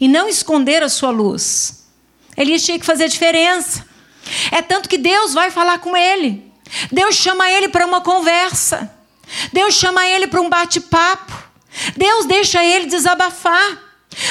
[0.00, 1.86] e não esconder a sua luz.
[2.36, 3.86] Elias tinha que fazer diferença.
[4.50, 6.52] É tanto que Deus vai falar com ele.
[6.90, 8.92] Deus chama ele para uma conversa.
[9.52, 11.32] Deus chama ele para um bate-papo.
[11.96, 13.86] Deus deixa ele desabafar.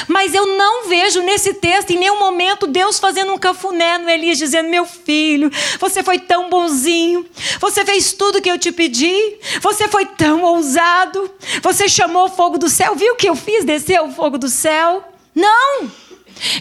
[0.07, 4.39] Mas eu não vejo nesse texto em nenhum momento Deus fazendo um cafuné no Elias,
[4.39, 7.26] dizendo: Meu filho, você foi tão bonzinho,
[7.59, 12.57] você fez tudo que eu te pedi, você foi tão ousado, você chamou o fogo
[12.57, 13.63] do céu, viu o que eu fiz?
[13.63, 15.03] Desceu o fogo do céu.
[15.36, 15.92] Não!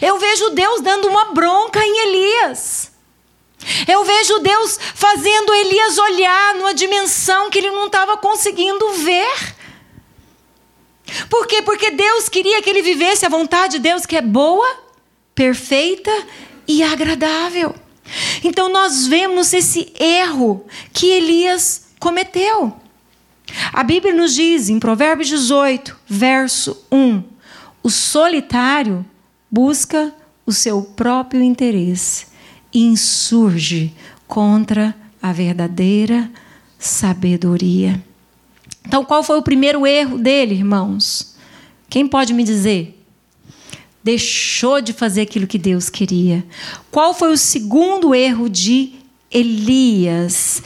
[0.01, 2.91] Eu vejo Deus dando uma bronca em Elias.
[3.87, 9.55] Eu vejo Deus fazendo Elias olhar numa dimensão que ele não estava conseguindo ver.
[11.29, 11.61] Por quê?
[11.61, 14.67] Porque Deus queria que ele vivesse a vontade de Deus, que é boa,
[15.33, 16.11] perfeita
[16.67, 17.75] e agradável.
[18.43, 22.79] Então nós vemos esse erro que Elias cometeu.
[23.71, 27.23] A Bíblia nos diz em Provérbios 18, verso 1:
[27.85, 29.05] o solitário
[29.49, 30.11] busca
[30.43, 32.25] o seu próprio interesse
[32.73, 33.93] e insurge
[34.25, 36.31] contra a verdadeira
[36.79, 38.03] sabedoria.
[38.83, 41.35] Então, qual foi o primeiro erro dele, irmãos?
[41.87, 42.99] Quem pode me dizer?
[44.03, 46.43] Deixou de fazer aquilo que Deus queria.
[46.89, 48.93] Qual foi o segundo erro de
[49.29, 50.63] Elias?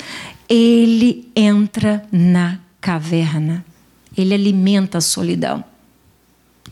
[0.48, 3.66] Ele entra na caverna.
[4.18, 5.66] Ele alimenta a solidão.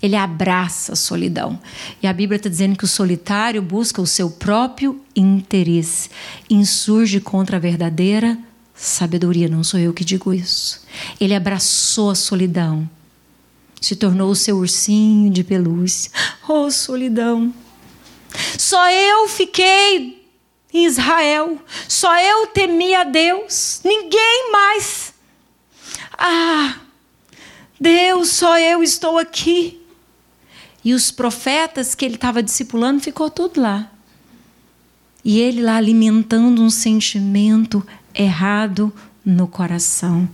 [0.02, 1.60] Ele abraça a solidão.
[2.02, 6.10] E a Bíblia está dizendo que o solitário busca o seu próprio interesse,
[6.50, 8.38] insurge contra a verdadeira
[8.78, 10.86] sabedoria, não sou eu que digo isso.
[11.20, 12.88] Ele abraçou a solidão,
[13.82, 16.12] se tornou o seu ursinho de pelúcia.
[16.48, 17.54] Oh, solidão!
[18.58, 20.24] Só eu fiquei
[20.72, 25.14] em Israel, só eu temi a Deus, ninguém mais.
[26.16, 26.76] Ah,
[27.80, 29.82] Deus, só eu estou aqui.
[30.88, 33.92] E os profetas que ele estava discipulando ficou tudo lá.
[35.22, 37.86] E ele lá alimentando um sentimento
[38.16, 38.94] errado
[39.26, 40.30] no coração.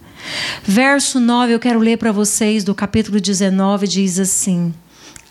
[0.64, 4.72] Verso 9, eu quero ler para vocês do capítulo 19, diz assim: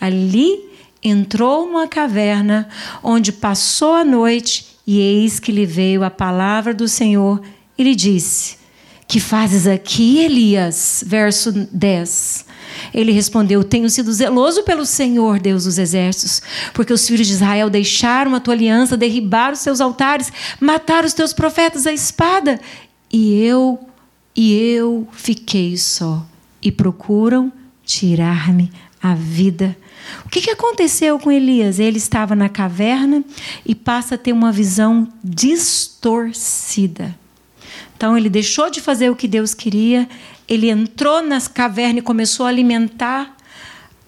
[0.00, 0.58] Ali
[1.00, 2.68] entrou numa caverna
[3.00, 7.40] onde passou a noite, e eis que lhe veio a palavra do Senhor
[7.78, 8.56] e lhe disse:
[9.06, 11.04] Que fazes aqui, Elias?
[11.06, 12.46] Verso 10.
[12.92, 17.68] Ele respondeu: Tenho sido zeloso pelo Senhor, Deus dos exércitos, porque os filhos de Israel
[17.70, 22.60] deixaram a tua aliança, derribaram os teus altares, mataram os teus profetas à espada,
[23.12, 23.78] e eu
[24.34, 26.26] e eu fiquei só,
[26.62, 27.52] e procuram
[27.84, 28.72] tirar-me
[29.02, 29.76] a vida.
[30.24, 31.78] O que aconteceu com Elias?
[31.78, 33.24] Ele estava na caverna
[33.64, 37.14] e passa a ter uma visão distorcida.
[38.02, 40.08] Então ele deixou de fazer o que Deus queria,
[40.48, 43.36] ele entrou nas cavernas e começou a alimentar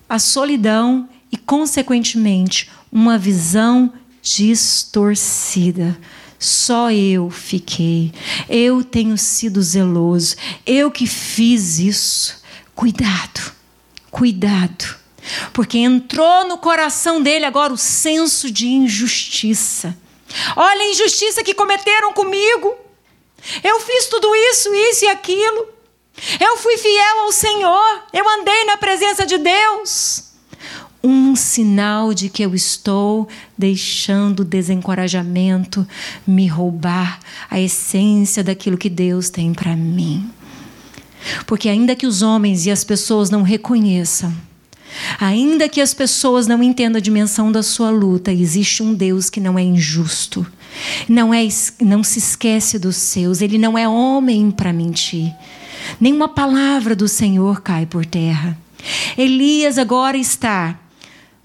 [0.09, 5.97] a solidão e, consequentemente, uma visão distorcida.
[6.40, 8.12] Só eu fiquei.
[8.49, 10.34] Eu tenho sido zeloso.
[10.66, 12.42] Eu que fiz isso.
[12.74, 13.53] Cuidado,
[14.11, 14.97] cuidado.
[15.53, 19.97] Porque entrou no coração dele agora o senso de injustiça.
[20.57, 22.84] Olha a injustiça que cometeram comigo.
[23.62, 25.68] Eu fiz tudo isso, isso e aquilo.
[26.40, 28.03] Eu fui fiel ao Senhor.
[28.12, 30.34] Eu andei na presença de Deus
[31.05, 33.28] um sinal de que eu estou
[33.59, 35.86] deixando o desencorajamento
[36.26, 37.20] me roubar
[37.51, 40.30] a essência daquilo que Deus tem para mim.
[41.47, 44.34] Porque ainda que os homens e as pessoas não reconheçam,
[45.20, 49.40] ainda que as pessoas não entendam a dimensão da sua luta, existe um Deus que
[49.40, 50.47] não é injusto.
[51.09, 51.47] Não é
[51.81, 55.33] não se esquece dos seus, ele não é homem para mentir.
[56.01, 58.59] Nenhuma palavra do Senhor cai por terra.
[59.16, 60.79] Elias agora está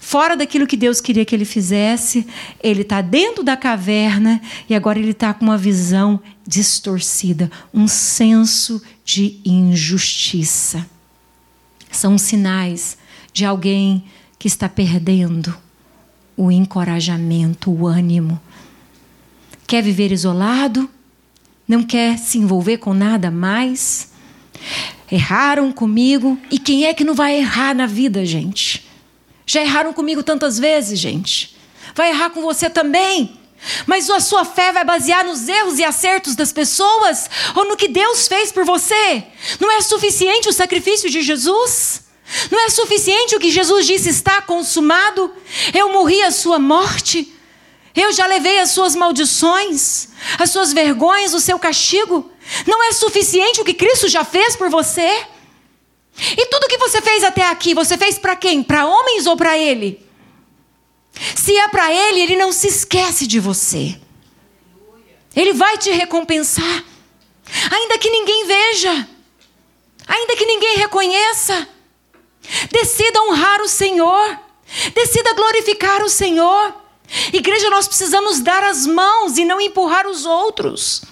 [0.00, 2.26] fora daquilo que Deus queria que ele fizesse,
[2.62, 8.82] ele está dentro da caverna e agora ele está com uma visão distorcida, um senso
[9.04, 10.86] de injustiça.
[11.92, 12.96] São sinais
[13.32, 14.04] de alguém
[14.38, 15.54] que está perdendo
[16.36, 18.40] o encorajamento, o ânimo.
[19.70, 20.90] Quer viver isolado?
[21.68, 24.10] Não quer se envolver com nada mais?
[25.08, 28.84] Erraram comigo e quem é que não vai errar na vida, gente?
[29.46, 31.56] Já erraram comigo tantas vezes, gente.
[31.94, 33.38] Vai errar com você também.
[33.86, 37.86] Mas a sua fé vai basear nos erros e acertos das pessoas ou no que
[37.86, 39.22] Deus fez por você?
[39.60, 42.06] Não é suficiente o sacrifício de Jesus?
[42.50, 45.32] Não é suficiente o que Jesus disse está consumado?
[45.72, 47.36] Eu morri a sua morte.
[47.94, 52.30] Eu já levei as suas maldições, as suas vergonhas, o seu castigo.
[52.66, 55.26] Não é suficiente o que Cristo já fez por você?
[56.16, 58.62] E tudo que você fez até aqui, você fez para quem?
[58.62, 60.04] Para homens ou para ele?
[61.34, 63.98] Se é para ele, ele não se esquece de você.
[65.34, 66.84] Ele vai te recompensar.
[67.70, 69.08] Ainda que ninguém veja,
[70.06, 71.68] ainda que ninguém reconheça.
[72.70, 74.38] Decida honrar o Senhor.
[74.94, 76.79] Decida glorificar o Senhor.
[77.32, 81.02] Igreja, nós precisamos dar as mãos e não empurrar os outros.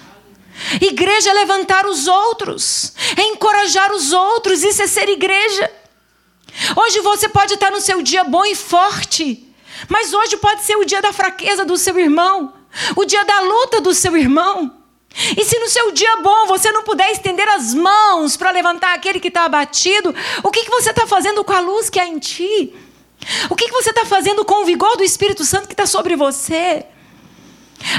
[0.81, 5.71] Igreja é levantar os outros, é encorajar os outros, isso é ser igreja.
[6.77, 9.47] Hoje você pode estar no seu dia bom e forte,
[9.89, 12.55] mas hoje pode ser o dia da fraqueza do seu irmão,
[12.97, 14.75] o dia da luta do seu irmão.
[15.37, 19.21] E se no seu dia bom você não puder estender as mãos para levantar aquele
[19.21, 22.19] que está abatido, o que, que você está fazendo com a luz que há em
[22.19, 22.75] ti?
[23.51, 26.16] O que, que você está fazendo com o vigor do Espírito Santo que está sobre
[26.16, 26.87] você?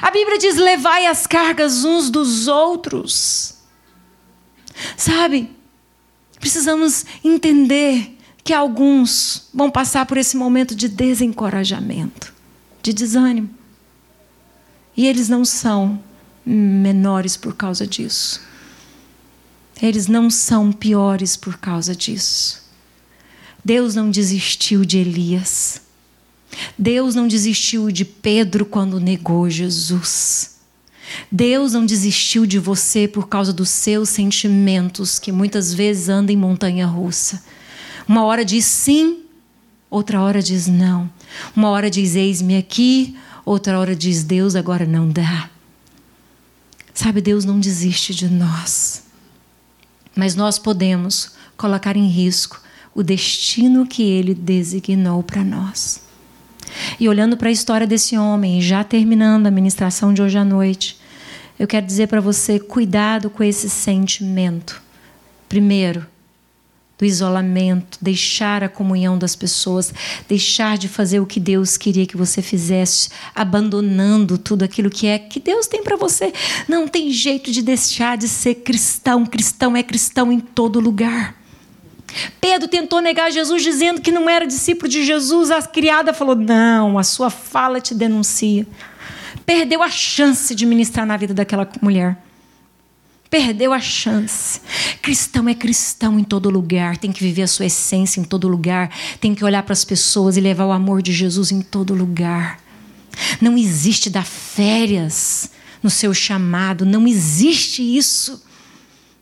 [0.02, 3.56] A Bíblia diz: levai as cargas uns dos outros.
[4.96, 5.50] Sabe,
[6.40, 12.34] precisamos entender que alguns vão passar por esse momento de desencorajamento,
[12.82, 13.50] de desânimo.
[14.96, 16.02] E eles não são
[16.46, 18.42] menores por causa disso.
[19.82, 22.69] Eles não são piores por causa disso.
[23.70, 25.80] Deus não desistiu de Elias.
[26.76, 30.56] Deus não desistiu de Pedro quando negou Jesus.
[31.32, 36.36] Deus não desistiu de você por causa dos seus sentimentos, que muitas vezes andam em
[36.36, 37.44] montanha russa.
[38.08, 39.20] Uma hora diz sim,
[39.88, 41.08] outra hora diz não.
[41.56, 43.16] Uma hora diz eis-me aqui,
[43.46, 45.48] outra hora diz Deus, agora não dá.
[46.92, 49.04] Sabe, Deus não desiste de nós.
[50.16, 56.02] Mas nós podemos colocar em risco o destino que ele designou para nós.
[57.00, 60.98] E olhando para a história desse homem, já terminando a ministração de hoje à noite,
[61.58, 64.82] eu quero dizer para você: cuidado com esse sentimento.
[65.48, 66.06] Primeiro,
[67.00, 69.94] do isolamento, deixar a comunhão das pessoas,
[70.28, 75.18] deixar de fazer o que Deus queria que você fizesse, abandonando tudo aquilo que é
[75.18, 76.34] que Deus tem para você.
[76.68, 79.26] Não tem jeito de deixar de ser cristão.
[79.26, 81.39] Cristão é cristão em todo lugar.
[82.42, 85.52] Pedro tentou negar Jesus dizendo que não era discípulo de Jesus.
[85.52, 88.66] A criada falou: Não, a sua fala te denuncia.
[89.46, 92.18] Perdeu a chance de ministrar na vida daquela mulher.
[93.30, 94.60] Perdeu a chance.
[95.02, 98.92] Cristão é cristão em todo lugar, tem que viver a sua essência em todo lugar,
[99.22, 102.60] tem que olhar para as pessoas e levar o amor de Jesus em todo lugar.
[103.40, 105.52] Não existe dar férias
[105.84, 108.44] no seu chamado, não existe isso.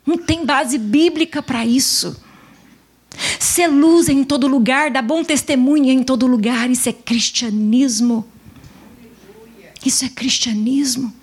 [0.06, 2.16] Não tem base bíblica para isso.
[3.40, 8.26] Ser luz em todo lugar, dar bom testemunho em todo lugar, isso é cristianismo.
[9.86, 11.14] Isso é cristianismo.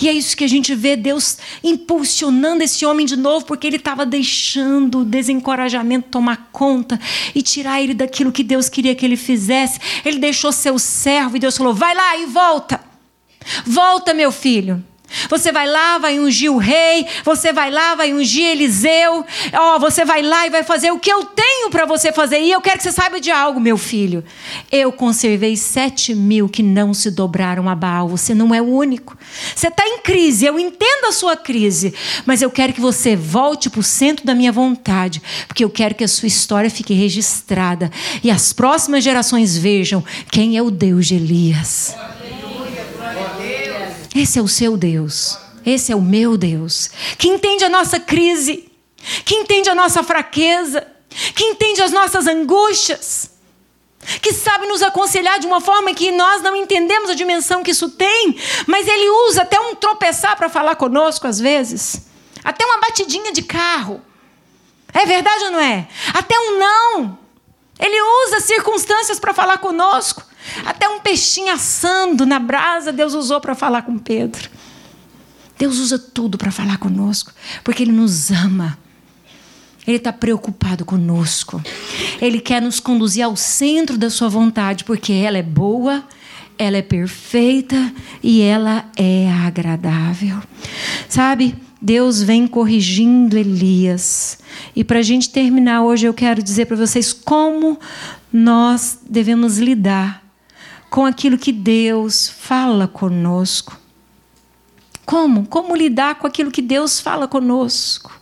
[0.00, 3.76] E é isso que a gente vê Deus impulsionando esse homem de novo, porque ele
[3.76, 7.00] estava deixando o desencorajamento tomar conta
[7.34, 9.80] e tirar ele daquilo que Deus queria que ele fizesse.
[10.04, 12.80] Ele deixou seu servo e Deus falou: vai lá e volta.
[13.64, 14.84] Volta, meu filho.
[15.28, 19.78] Você vai lá, vai ungir o rei, você vai lá, vai ungir Eliseu, ó, oh,
[19.78, 22.40] você vai lá e vai fazer o que eu tenho para você fazer.
[22.40, 24.24] E eu quero que você saiba de algo, meu filho.
[24.70, 28.08] Eu conservei sete mil que não se dobraram a Baal.
[28.08, 29.16] Você não é o único.
[29.54, 31.94] Você está em crise, eu entendo a sua crise,
[32.26, 35.94] mas eu quero que você volte para o centro da minha vontade, porque eu quero
[35.94, 37.90] que a sua história fique registrada
[38.22, 41.94] e as próximas gerações vejam quem é o Deus de Elias.
[44.14, 45.38] Esse é o seu Deus.
[45.64, 46.90] Esse é o meu Deus.
[47.18, 48.70] Que entende a nossa crise,
[49.24, 50.86] que entende a nossa fraqueza,
[51.34, 53.30] que entende as nossas angústias,
[54.20, 57.90] que sabe nos aconselhar de uma forma que nós não entendemos a dimensão que isso
[57.90, 58.36] tem,
[58.66, 62.02] mas Ele usa até um tropeçar para falar conosco às vezes,
[62.42, 64.02] até uma batidinha de carro.
[64.92, 65.88] É verdade ou não é?
[66.12, 67.18] Até um não.
[67.78, 70.22] Ele usa circunstâncias para falar conosco.
[70.64, 74.50] Até um peixinho assando na brasa, Deus usou para falar com Pedro.
[75.58, 77.32] Deus usa tudo para falar conosco,
[77.62, 78.78] porque Ele nos ama.
[79.86, 81.62] Ele está preocupado conosco.
[82.20, 86.04] Ele quer nos conduzir ao centro da Sua vontade, porque ela é boa,
[86.58, 90.40] ela é perfeita e ela é agradável.
[91.08, 91.54] Sabe?
[91.80, 94.38] Deus vem corrigindo Elias.
[94.74, 97.78] E para a gente terminar hoje, eu quero dizer para vocês como
[98.32, 100.21] nós devemos lidar
[100.92, 103.80] com aquilo que Deus fala conosco.
[105.06, 105.46] Como?
[105.46, 108.20] Como lidar com aquilo que Deus fala conosco?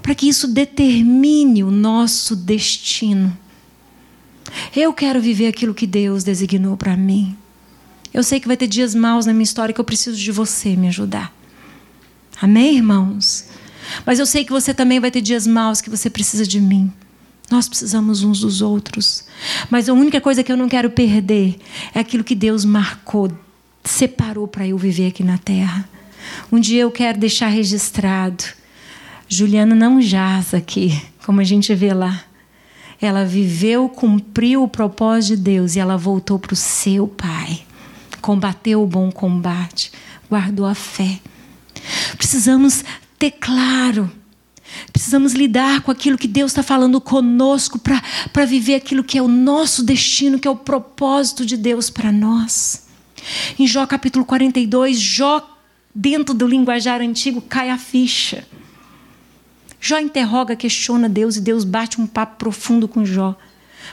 [0.00, 3.36] Para que isso determine o nosso destino.
[4.74, 7.36] Eu quero viver aquilo que Deus designou para mim.
[8.12, 10.76] Eu sei que vai ter dias maus na minha história que eu preciso de você
[10.76, 11.34] me ajudar.
[12.40, 13.46] Amém, irmãos?
[14.06, 16.92] Mas eu sei que você também vai ter dias maus que você precisa de mim.
[17.50, 19.24] Nós precisamos uns dos outros.
[19.70, 21.56] Mas a única coisa que eu não quero perder
[21.94, 23.30] é aquilo que Deus marcou,
[23.84, 25.88] separou para eu viver aqui na terra.
[26.50, 28.44] Um dia eu quero deixar registrado.
[29.28, 32.24] Juliana não jaz aqui, como a gente vê lá.
[33.00, 37.60] Ela viveu, cumpriu o propósito de Deus e ela voltou para o seu Pai.
[38.20, 39.92] Combateu o bom combate,
[40.30, 41.20] guardou a fé.
[42.16, 42.82] Precisamos
[43.18, 44.10] ter claro
[44.92, 49.28] Precisamos lidar com aquilo que Deus está falando conosco para viver aquilo que é o
[49.28, 52.86] nosso destino, que é o propósito de Deus para nós.
[53.58, 55.58] Em Jó capítulo 42, Jó,
[55.94, 58.46] dentro do linguajar antigo, cai a ficha.
[59.80, 63.36] Jó interroga, questiona Deus e Deus bate um papo profundo com Jó.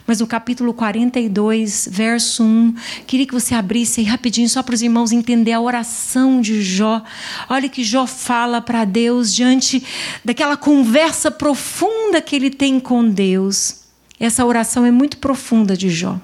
[0.08, 2.76] Mas no capítulo 42, verso 1,
[3.06, 7.04] queria que você abrisse aí rapidinho, só para os irmãos entender a oração de Jó.
[7.50, 9.84] Olha que Jó fala para Deus diante
[10.24, 13.82] daquela conversa profunda que ele tem com Deus.
[14.20, 16.20] Essa oração é muito profunda de Jó.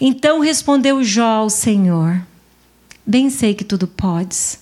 [0.00, 2.20] Então respondeu Jó ao Senhor:
[3.06, 4.59] Bem sei que tudo podes.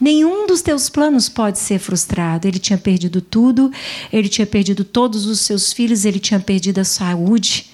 [0.00, 2.46] Nenhum dos teus planos pode ser frustrado.
[2.46, 3.70] Ele tinha perdido tudo,
[4.12, 7.70] ele tinha perdido todos os seus filhos, ele tinha perdido a saúde.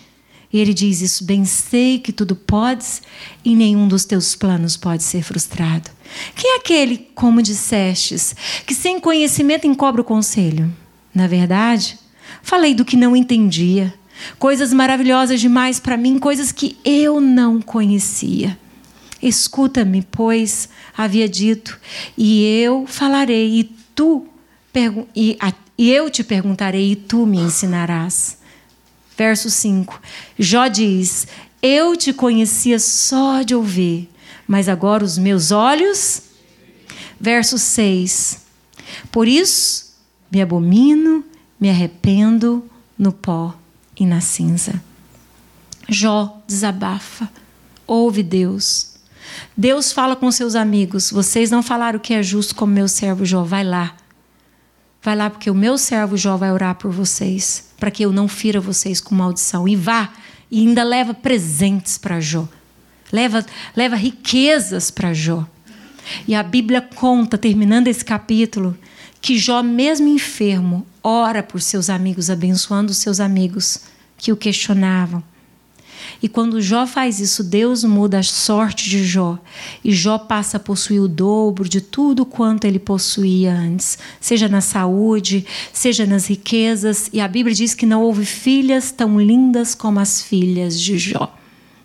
[0.52, 3.02] E ele diz isso: bem sei que tudo podes
[3.44, 5.90] e nenhum dos teus planos pode ser frustrado.
[6.34, 10.72] Quem é aquele, como dissestes, que sem conhecimento encobre o conselho?
[11.12, 11.98] Na verdade,
[12.42, 13.92] falei do que não entendia,
[14.38, 18.58] coisas maravilhosas demais para mim, coisas que eu não conhecia.
[19.26, 21.80] Escuta-me, pois havia dito,
[22.16, 23.64] e eu falarei, e
[23.94, 24.26] tu
[25.14, 25.38] e,
[25.78, 28.36] e eu te perguntarei, e tu me ensinarás.
[29.16, 30.00] Verso 5.
[30.38, 31.26] Jó diz:
[31.62, 34.10] Eu te conhecia só de ouvir,
[34.46, 36.22] mas agora os meus olhos.
[37.18, 38.44] Verso 6.
[39.10, 39.94] Por isso
[40.30, 41.24] me abomino,
[41.58, 42.68] me arrependo
[42.98, 43.54] no pó
[43.98, 44.82] e na cinza.
[45.88, 47.30] Jó desabafa,
[47.86, 48.93] ouve Deus.
[49.56, 53.24] Deus fala com seus amigos: Vocês não falaram o que é justo como meu servo
[53.24, 53.94] Jó, vai lá.
[55.02, 58.26] Vai lá, porque o meu servo Jó vai orar por vocês, para que eu não
[58.26, 59.68] fira vocês com maldição.
[59.68, 60.10] E vá,
[60.50, 62.48] e ainda leva presentes para Jó.
[63.12, 63.44] Leva,
[63.76, 65.46] leva riquezas para Jó.
[66.26, 68.76] E a Bíblia conta, terminando esse capítulo,
[69.20, 73.80] que Jó, mesmo enfermo, ora por seus amigos, abençoando os seus amigos
[74.16, 75.22] que o questionavam.
[76.22, 79.38] E quando Jó faz isso, Deus muda a sorte de Jó.
[79.84, 84.60] E Jó passa a possuir o dobro de tudo quanto ele possuía antes, seja na
[84.60, 87.10] saúde, seja nas riquezas.
[87.12, 91.34] E a Bíblia diz que não houve filhas tão lindas como as filhas de Jó.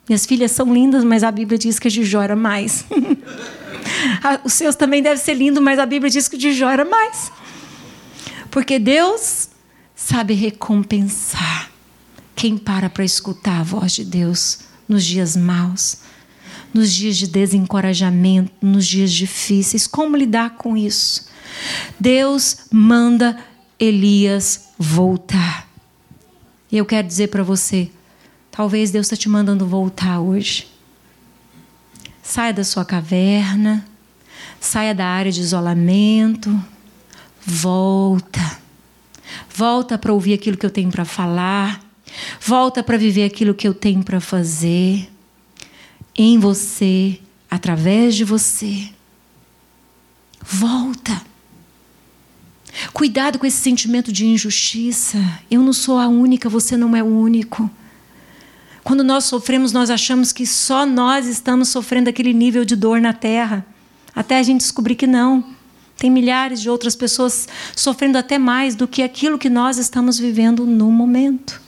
[0.08, 2.86] Minhas filhas são lindas, mas a Bíblia diz que a de Jó era mais.
[4.44, 6.84] Os seus também devem ser lindos, mas a Bíblia diz que o de Jó era
[6.84, 7.32] mais.
[8.50, 9.50] Porque Deus
[9.96, 11.69] sabe recompensar
[12.40, 15.98] quem para para escutar a voz de Deus nos dias maus?
[16.74, 19.88] nos dias de desencorajamento, nos dias difíceis.
[19.88, 21.28] Como lidar com isso?
[22.00, 23.38] Deus manda
[23.80, 25.68] Elias voltar.
[26.72, 27.90] E eu quero dizer para você:
[28.52, 30.68] talvez Deus está te mandando voltar hoje.
[32.22, 33.84] Saia da sua caverna,
[34.60, 36.64] saia da área de isolamento,
[37.44, 38.60] volta.
[39.54, 41.89] Volta para ouvir aquilo que eu tenho para falar.
[42.40, 45.10] Volta para viver aquilo que eu tenho para fazer.
[46.16, 48.90] Em você, através de você.
[50.42, 51.22] Volta.
[52.94, 55.18] Cuidado com esse sentimento de injustiça.
[55.50, 57.70] Eu não sou a única, você não é o único.
[58.84, 63.14] Quando nós sofremos, nós achamos que só nós estamos sofrendo aquele nível de dor na
[63.14, 63.66] terra,
[64.16, 65.44] até a gente descobrir que não.
[65.98, 70.66] Tem milhares de outras pessoas sofrendo até mais do que aquilo que nós estamos vivendo
[70.66, 71.62] no momento.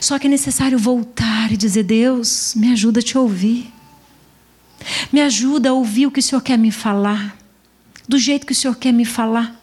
[0.00, 3.72] Só que é necessário voltar e dizer: Deus, me ajuda a te ouvir.
[5.12, 7.38] Me ajuda a ouvir o que o Senhor quer me falar
[8.08, 9.54] do jeito que o Senhor quer me falar.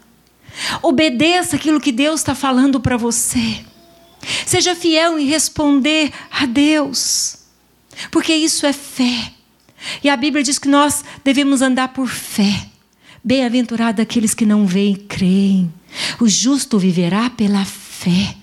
[0.82, 3.66] Obedeça aquilo que Deus está falando para você.
[4.46, 7.38] Seja fiel em responder a Deus,
[8.12, 9.34] porque isso é fé.
[10.04, 12.68] E a Bíblia diz que nós devemos andar por fé.
[13.24, 15.74] Bem-aventurado aqueles que não veem e creem.
[16.20, 18.36] O justo viverá pela fé.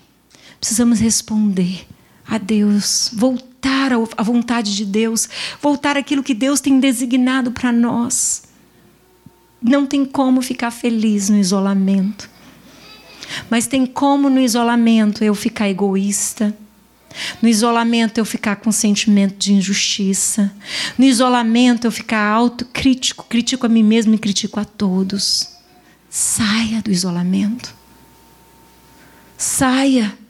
[0.63, 1.85] Precisamos responder
[2.25, 5.29] a Deus, voltar à vontade de Deus,
[5.61, 8.45] voltar àquilo que Deus tem designado para nós.
[9.61, 12.31] Não tem como ficar feliz no isolamento.
[13.51, 16.57] Mas tem como no isolamento eu ficar egoísta.
[17.43, 20.55] No isolamento eu ficar com sentimento de injustiça.
[20.97, 25.49] No isolamento eu ficar autocrítico, critico a mim mesmo e critico a todos.
[26.09, 27.75] Saia do isolamento.
[29.37, 30.22] Saia.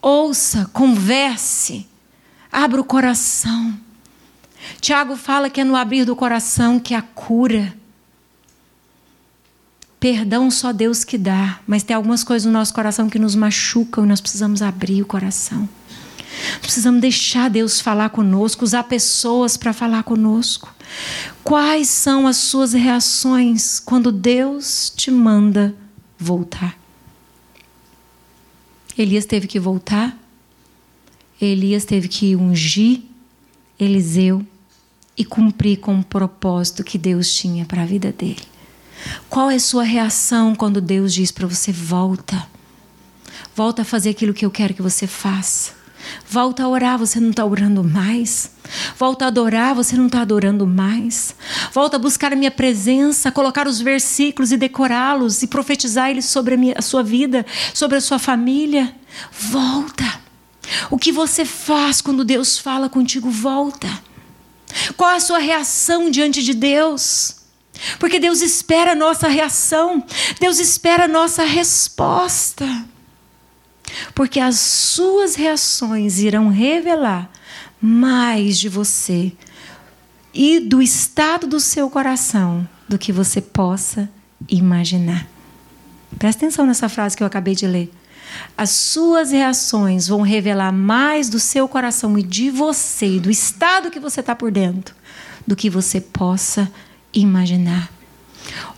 [0.00, 1.86] Ouça, converse.
[2.50, 3.78] Abra o coração.
[4.80, 7.74] Tiago fala que é no abrir do coração que a cura
[10.00, 14.04] Perdão só Deus que dá, mas tem algumas coisas no nosso coração que nos machucam
[14.04, 15.68] e nós precisamos abrir o coração.
[16.62, 20.74] Precisamos deixar Deus falar conosco, usar pessoas para falar conosco.
[21.44, 25.74] Quais são as suas reações quando Deus te manda
[26.18, 26.79] voltar?
[29.00, 30.14] Elias teve que voltar.
[31.40, 33.00] Elias teve que ungir
[33.78, 34.44] Eliseu
[35.16, 38.42] e cumprir com o propósito que Deus tinha para a vida dele.
[39.30, 42.46] Qual é a sua reação quando Deus diz para você: volta?
[43.56, 45.79] Volta a fazer aquilo que eu quero que você faça.
[46.28, 48.50] Volta a orar, você não está orando mais.
[48.96, 51.34] Volta a adorar, você não está adorando mais.
[51.72, 56.54] Volta a buscar a minha presença, colocar os versículos e decorá-los e profetizar eles sobre
[56.54, 57.44] a, minha, a sua vida,
[57.74, 58.94] sobre a sua família.
[59.32, 60.20] Volta.
[60.90, 63.30] O que você faz quando Deus fala contigo?
[63.30, 63.88] Volta.
[64.96, 67.36] Qual a sua reação diante de Deus?
[67.98, 70.04] Porque Deus espera a nossa reação,
[70.38, 72.66] Deus espera a nossa resposta.
[74.14, 77.30] Porque as suas reações irão revelar
[77.80, 79.32] mais de você
[80.32, 84.08] e do estado do seu coração do que você possa
[84.48, 85.26] imaginar.
[86.18, 87.92] Presta atenção nessa frase que eu acabei de ler.
[88.56, 93.98] As suas reações vão revelar mais do seu coração e de você, do estado que
[93.98, 94.94] você está por dentro,
[95.46, 96.70] do que você possa
[97.12, 97.90] imaginar.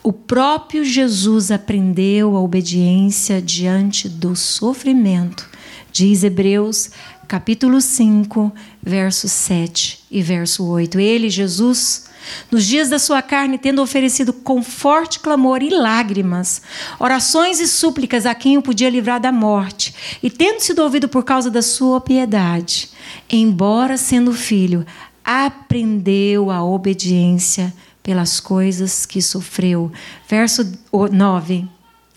[0.03, 5.49] O próprio Jesus aprendeu a obediência diante do sofrimento,
[5.93, 6.91] diz Hebreus
[7.33, 8.53] capítulo 5,
[8.83, 11.01] verso 7 e verso 8.
[11.01, 12.11] Ele, Jesus,
[12.51, 16.61] nos dias da sua carne, tendo oferecido com forte clamor e lágrimas,
[16.99, 21.25] orações e súplicas a quem o podia livrar da morte, e tendo sido ouvido por
[21.25, 22.91] causa da sua piedade,
[23.31, 24.85] embora sendo filho,
[25.25, 27.73] aprendeu a obediência
[28.03, 29.93] pelas coisas que sofreu.
[30.29, 31.69] Verso 9.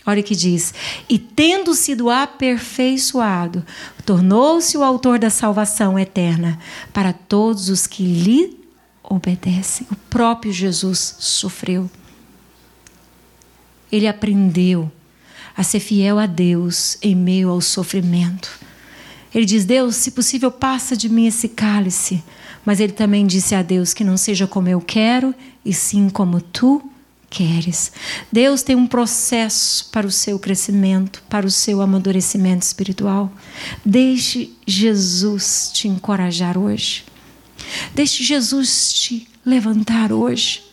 [0.05, 0.73] Olha o que diz:
[1.09, 3.65] E tendo sido aperfeiçoado,
[4.05, 6.59] tornou-se o autor da salvação eterna
[6.93, 8.59] para todos os que lhe
[9.03, 9.87] obedecem.
[9.91, 11.89] O próprio Jesus sofreu.
[13.91, 14.91] Ele aprendeu
[15.55, 18.59] a ser fiel a Deus em meio ao sofrimento.
[19.35, 22.23] Ele diz: Deus, se possível, passa de mim esse cálice.
[22.63, 26.39] Mas ele também disse a Deus que não seja como eu quero, e sim como
[26.39, 26.81] tu
[27.29, 27.91] queres.
[28.31, 33.29] Deus tem um processo para o seu crescimento, para o seu amadurecimento espiritual.
[33.85, 37.03] Deixe Jesus te encorajar hoje.
[37.93, 40.63] Deixe Jesus te levantar hoje.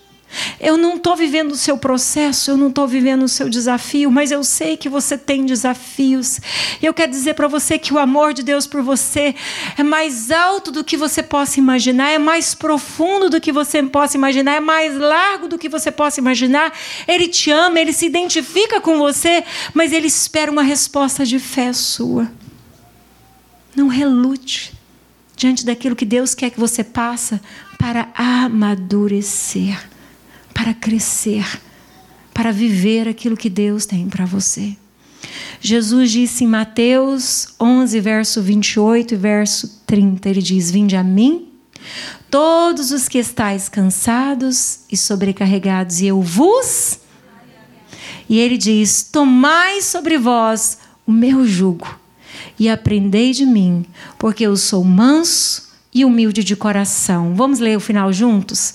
[0.60, 4.30] Eu não estou vivendo o seu processo, eu não estou vivendo o seu desafio, mas
[4.30, 6.40] eu sei que você tem desafios.
[6.82, 9.34] Eu quero dizer para você que o amor de Deus por você
[9.76, 14.16] é mais alto do que você possa imaginar, é mais profundo do que você possa
[14.16, 16.72] imaginar, é mais largo do que você possa imaginar.
[17.06, 21.72] Ele te ama, ele se identifica com você, mas ele espera uma resposta de fé
[21.72, 22.30] sua.
[23.74, 24.72] Não relute
[25.36, 27.40] diante daquilo que Deus quer que você passe
[27.78, 29.91] para amadurecer
[30.62, 31.60] para crescer,
[32.32, 34.76] para viver aquilo que Deus tem para você.
[35.60, 41.48] Jesus disse em Mateus 11, verso 28 e verso 30, ele diz: Vinde a mim,
[42.30, 47.00] todos os que estáis cansados e sobrecarregados, e eu vos.
[48.28, 51.92] E ele diz: Tomai sobre vós o meu jugo
[52.56, 53.84] e aprendei de mim,
[54.16, 57.34] porque eu sou manso e humilde de coração.
[57.34, 58.74] Vamos ler o final juntos?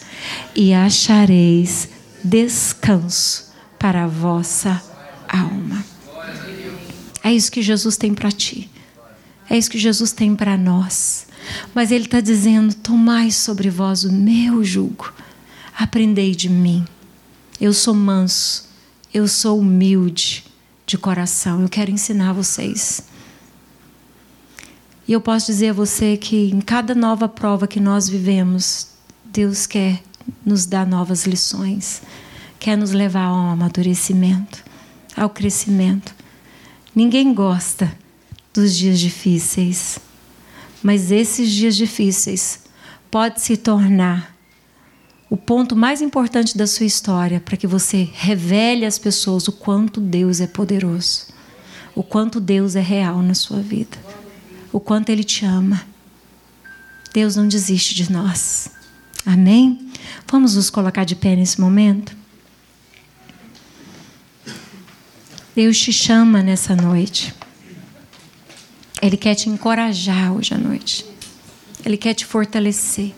[0.55, 1.89] E achareis
[2.23, 4.81] descanso para a vossa
[5.27, 5.83] alma.
[7.23, 8.69] É isso que Jesus tem para ti.
[9.49, 11.27] É isso que Jesus tem para nós.
[11.73, 15.13] Mas Ele está dizendo: Tomai sobre vós o meu jugo,
[15.77, 16.85] aprendei de mim.
[17.59, 18.69] Eu sou manso,
[19.13, 20.45] eu sou humilde
[20.85, 21.61] de coração.
[21.61, 23.03] Eu quero ensinar vocês.
[25.07, 28.89] E eu posso dizer a você que em cada nova prova que nós vivemos,
[29.23, 30.03] Deus quer
[30.45, 32.01] nos dar novas lições,
[32.59, 34.61] quer nos levar ao amadurecimento,
[35.15, 36.13] ao crescimento.
[36.93, 37.95] Ninguém gosta
[38.53, 39.97] dos dias difíceis,
[40.83, 42.59] mas esses dias difíceis
[43.09, 44.35] pode se tornar
[45.29, 50.01] o ponto mais importante da sua história para que você revele às pessoas o quanto
[50.01, 51.27] Deus é poderoso,
[51.95, 53.97] o quanto Deus é real na sua vida
[54.77, 55.83] o quanto Ele te ama.
[57.11, 58.69] Deus não desiste de nós.
[59.25, 59.89] Amém?
[60.27, 62.15] Vamos nos colocar de pé nesse momento?
[65.55, 67.33] Deus te chama nessa noite.
[69.01, 71.03] Ele quer te encorajar hoje à noite.
[71.83, 73.15] Ele quer te fortalecer.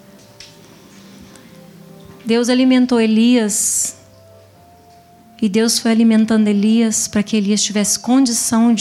[2.25, 3.97] Deus alimentou Elias.
[5.41, 8.77] E Deus foi alimentando Elias para que Elias tivesse condição de